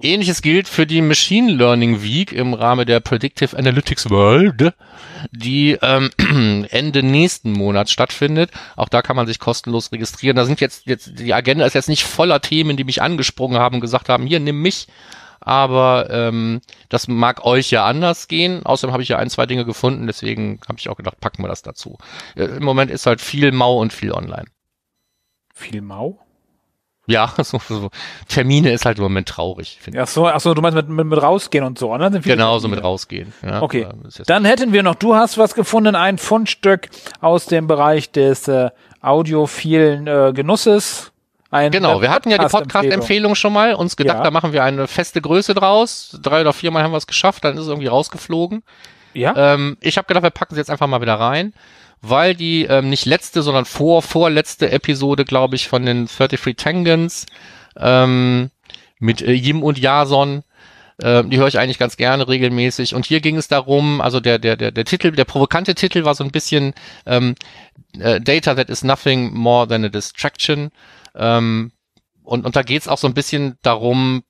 [0.00, 4.74] Ähnliches gilt für die Machine Learning Week im Rahmen der Predictive Analytics World,
[5.30, 6.10] die ähm,
[6.70, 8.50] Ende nächsten Monats stattfindet.
[8.76, 10.36] Auch da kann man sich kostenlos registrieren.
[10.36, 13.76] Da sind jetzt, jetzt, die Agenda ist jetzt nicht voller Themen, die mich angesprungen haben
[13.76, 14.86] und gesagt haben, hier, nimm mich.
[15.40, 18.64] Aber ähm, das mag euch ja anders gehen.
[18.64, 21.48] Außerdem habe ich ja ein, zwei Dinge gefunden, deswegen habe ich auch gedacht, packen wir
[21.48, 21.98] das dazu.
[22.36, 24.46] Äh, Im Moment ist halt viel Mau und viel online.
[25.52, 26.20] Viel Mau?
[27.06, 27.90] Ja, so, so.
[28.28, 29.78] Termine ist halt im Moment traurig.
[29.96, 32.10] Ach so, ach so, du meinst mit, mit, mit rausgehen und so, ne?
[32.22, 33.32] Genau, so mit rausgehen.
[33.42, 33.86] Ja, okay.
[34.26, 36.88] Dann hätten wir noch, du hast was gefunden, ein Fundstück
[37.20, 41.10] aus dem Bereich des äh, audiophilen äh, Genusses.
[41.50, 44.24] Ein genau, wir hatten ja die Podcast-Empfehlung schon mal, uns gedacht, ja.
[44.24, 46.18] da machen wir eine feste Größe draus.
[46.22, 48.62] Drei oder viermal haben wir es geschafft, dann ist es irgendwie rausgeflogen.
[49.12, 49.34] Ja.
[49.36, 51.52] Ähm, ich habe gedacht, wir packen sie jetzt einfach mal wieder rein
[52.02, 57.26] weil die ähm, nicht letzte, sondern vor, vorletzte Episode, glaube ich, von den 33 Tangents
[57.76, 58.50] ähm,
[58.98, 60.42] mit äh, Yim und Jason,
[60.98, 62.94] äh, die höre ich eigentlich ganz gerne regelmäßig.
[62.94, 66.16] Und hier ging es darum, also der, der, der, der Titel, der provokante Titel war
[66.16, 66.74] so ein bisschen
[67.06, 67.36] ähm,
[67.98, 70.70] äh, Data that is nothing more than a distraction.
[71.14, 71.70] Ähm,
[72.24, 74.24] und, und da geht es auch so ein bisschen darum,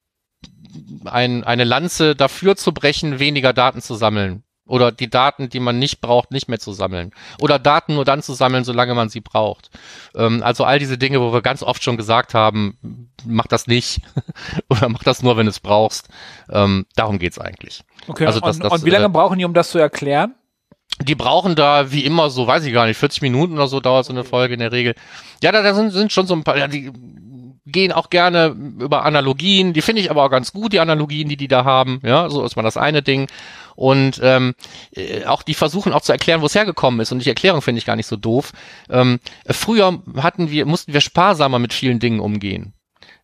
[1.04, 4.42] ein, eine Lanze dafür zu brechen, weniger Daten zu sammeln.
[4.66, 7.10] Oder die Daten, die man nicht braucht, nicht mehr zu sammeln.
[7.40, 9.70] Oder Daten nur dann zu sammeln, solange man sie braucht.
[10.14, 14.00] Ähm, also all diese Dinge, wo wir ganz oft schon gesagt haben, mach das nicht.
[14.70, 16.08] Oder mach das nur, wenn du es brauchst.
[16.48, 17.82] Ähm, darum geht's eigentlich.
[18.06, 20.34] Okay, also das, und, das, und wie lange äh, brauchen die, um das zu erklären?
[21.00, 24.06] Die brauchen da wie immer so, weiß ich gar nicht, 40 Minuten oder so dauert
[24.06, 24.94] so eine Folge in der Regel.
[25.42, 26.92] Ja, da, da sind, sind schon so ein paar, ja, die
[27.64, 31.36] gehen auch gerne über Analogien, die finde ich aber auch ganz gut, die Analogien, die
[31.36, 32.00] die da haben.
[32.04, 33.28] Ja, so ist mal das eine Ding.
[33.76, 34.54] Und ähm,
[34.94, 37.12] äh, auch die versuchen auch zu erklären, wo es hergekommen ist.
[37.12, 38.52] Und die Erklärung finde ich gar nicht so doof.
[38.90, 42.74] Ähm, früher hatten wir, mussten wir sparsamer mit vielen Dingen umgehen.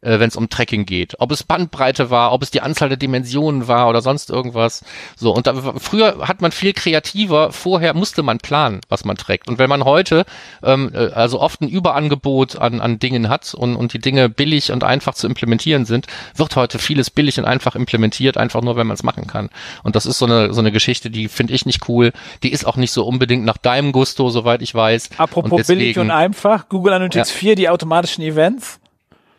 [0.00, 1.16] Äh, wenn es um Tracking geht.
[1.18, 4.84] Ob es Bandbreite war, ob es die Anzahl der Dimensionen war oder sonst irgendwas.
[5.16, 9.48] So, und da, früher hat man viel kreativer, vorher musste man planen, was man trägt.
[9.48, 10.24] Und wenn man heute
[10.62, 14.70] ähm, äh, also oft ein Überangebot an, an Dingen hat und, und die Dinge billig
[14.72, 18.86] und einfach zu implementieren sind, wird heute vieles billig und einfach implementiert, einfach nur, wenn
[18.86, 19.50] man es machen kann.
[19.82, 22.12] Und das ist so eine, so eine Geschichte, die finde ich nicht cool.
[22.42, 25.10] Die ist auch nicht so unbedingt nach deinem Gusto, soweit ich weiß.
[25.18, 27.36] Apropos und deswegen, billig und einfach, Google Analytics ja.
[27.36, 28.80] 4, die automatischen Events.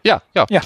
[0.04, 0.46] Ja, ja.
[0.50, 0.62] Ja.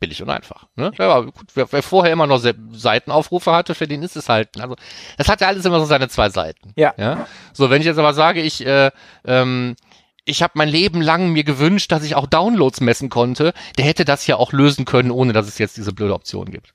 [0.00, 0.66] Billig und einfach.
[0.74, 0.90] Ne?
[0.98, 2.42] Ja, gut, wer, wer vorher immer noch
[2.72, 4.60] Seitenaufrufe hatte, für den ist es halt.
[4.60, 4.74] Also
[5.16, 6.72] das hat ja alles immer so seine zwei Seiten.
[6.74, 6.92] Ja.
[6.96, 7.28] ja?
[7.52, 8.90] So, wenn ich jetzt aber sage, ich äh,
[9.24, 9.76] ähm,
[10.24, 14.04] ich habe mein Leben lang mir gewünscht, dass ich auch Downloads messen konnte, der hätte
[14.04, 16.74] das ja auch lösen können, ohne dass es jetzt diese blöde Option gibt.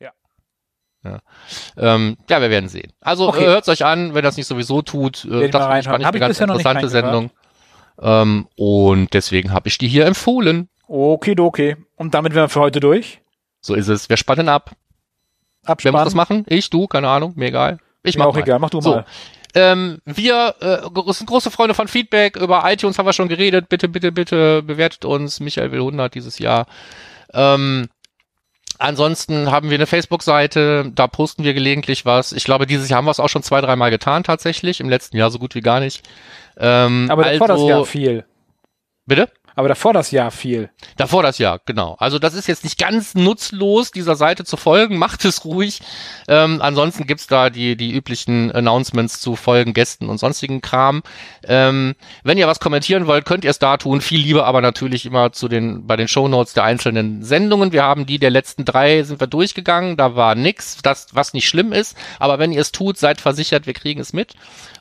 [0.00, 0.10] Ja.
[1.04, 1.18] Ja,
[1.76, 2.92] ähm, ja wir werden sehen.
[3.00, 3.44] Also okay.
[3.44, 5.24] äh, hört euch an, wenn das nicht sowieso tut.
[5.24, 7.30] Äh, das fand ich eine ganz interessante Sendung.
[8.00, 10.68] Ähm, und deswegen habe ich die hier empfohlen.
[10.88, 13.20] Okay, Und damit wären wir für heute durch.
[13.60, 14.08] So ist es.
[14.08, 14.72] Wir spannen ab.
[15.64, 15.94] Abspannen.
[15.94, 16.44] Wer muss das machen?
[16.48, 17.78] Ich, du, keine Ahnung, mir egal.
[18.02, 18.40] Ich mir mach auch mal.
[18.40, 18.90] egal, mach du so.
[18.90, 19.04] mal.
[19.54, 22.36] Ähm, wir äh, sind große Freunde von Feedback.
[22.36, 23.68] Über iTunes haben wir schon geredet.
[23.68, 25.40] Bitte, bitte, bitte bewertet uns.
[25.40, 26.66] Michael will 100 dieses Jahr.
[27.34, 27.88] Ähm,
[28.78, 30.90] ansonsten haben wir eine Facebook-Seite.
[30.94, 32.32] Da posten wir gelegentlich was.
[32.32, 34.80] Ich glaube, dieses Jahr haben wir es auch schon zwei, dreimal getan tatsächlich.
[34.80, 36.06] Im letzten Jahr so gut wie gar nicht.
[36.56, 38.24] Ähm, Aber davor also, das Jahr viel.
[39.06, 39.28] Bitte?
[39.58, 40.70] Aber davor das Jahr viel.
[40.98, 41.96] Davor das Jahr, genau.
[41.98, 44.98] Also das ist jetzt nicht ganz nutzlos, dieser Seite zu folgen.
[44.98, 45.80] Macht es ruhig.
[46.28, 51.02] Ähm, ansonsten gibt's da die, die üblichen Announcements zu Folgen, Gästen und sonstigen Kram.
[51.42, 54.00] Ähm, wenn ihr was kommentieren wollt, könnt ihr es da tun.
[54.00, 57.72] Viel lieber aber natürlich immer zu den, bei den Shownotes der einzelnen Sendungen.
[57.72, 59.96] Wir haben die der letzten drei sind wir durchgegangen.
[59.96, 61.96] Da war nix, das, was nicht schlimm ist.
[62.20, 64.36] Aber wenn ihr es tut, seid versichert, wir kriegen es mit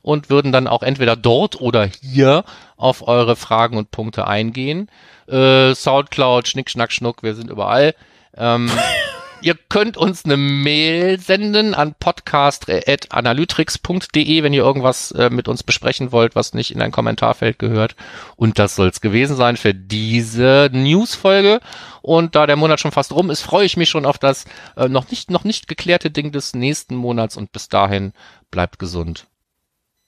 [0.08, 2.46] und würden dann auch entweder dort oder hier
[2.78, 4.90] auf eure Fragen und Punkte eingehen.
[5.28, 7.94] Äh, Soundcloud, Schnick, Schnack, Schnuck, wir sind überall.
[8.38, 8.72] Ähm,
[9.42, 16.14] ihr könnt uns eine Mail senden an podcast.analytrix.de, wenn ihr irgendwas äh, mit uns besprechen
[16.14, 17.98] wollt, was nicht in ein Kommentarfeld gehört.
[18.38, 21.60] Und das soll es gewesen sein für diese Newsfolge.
[22.02, 24.46] Und da der Monat schon fast rum ist, freue ich mich schon auf das
[24.78, 27.36] äh, noch nicht noch nicht geklärte Ding des nächsten Monats.
[27.36, 28.14] Und bis dahin
[28.52, 29.28] bleibt gesund.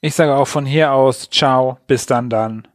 [0.02, 2.66] Ich sage auch von hier aus, ciao, bis dann dann.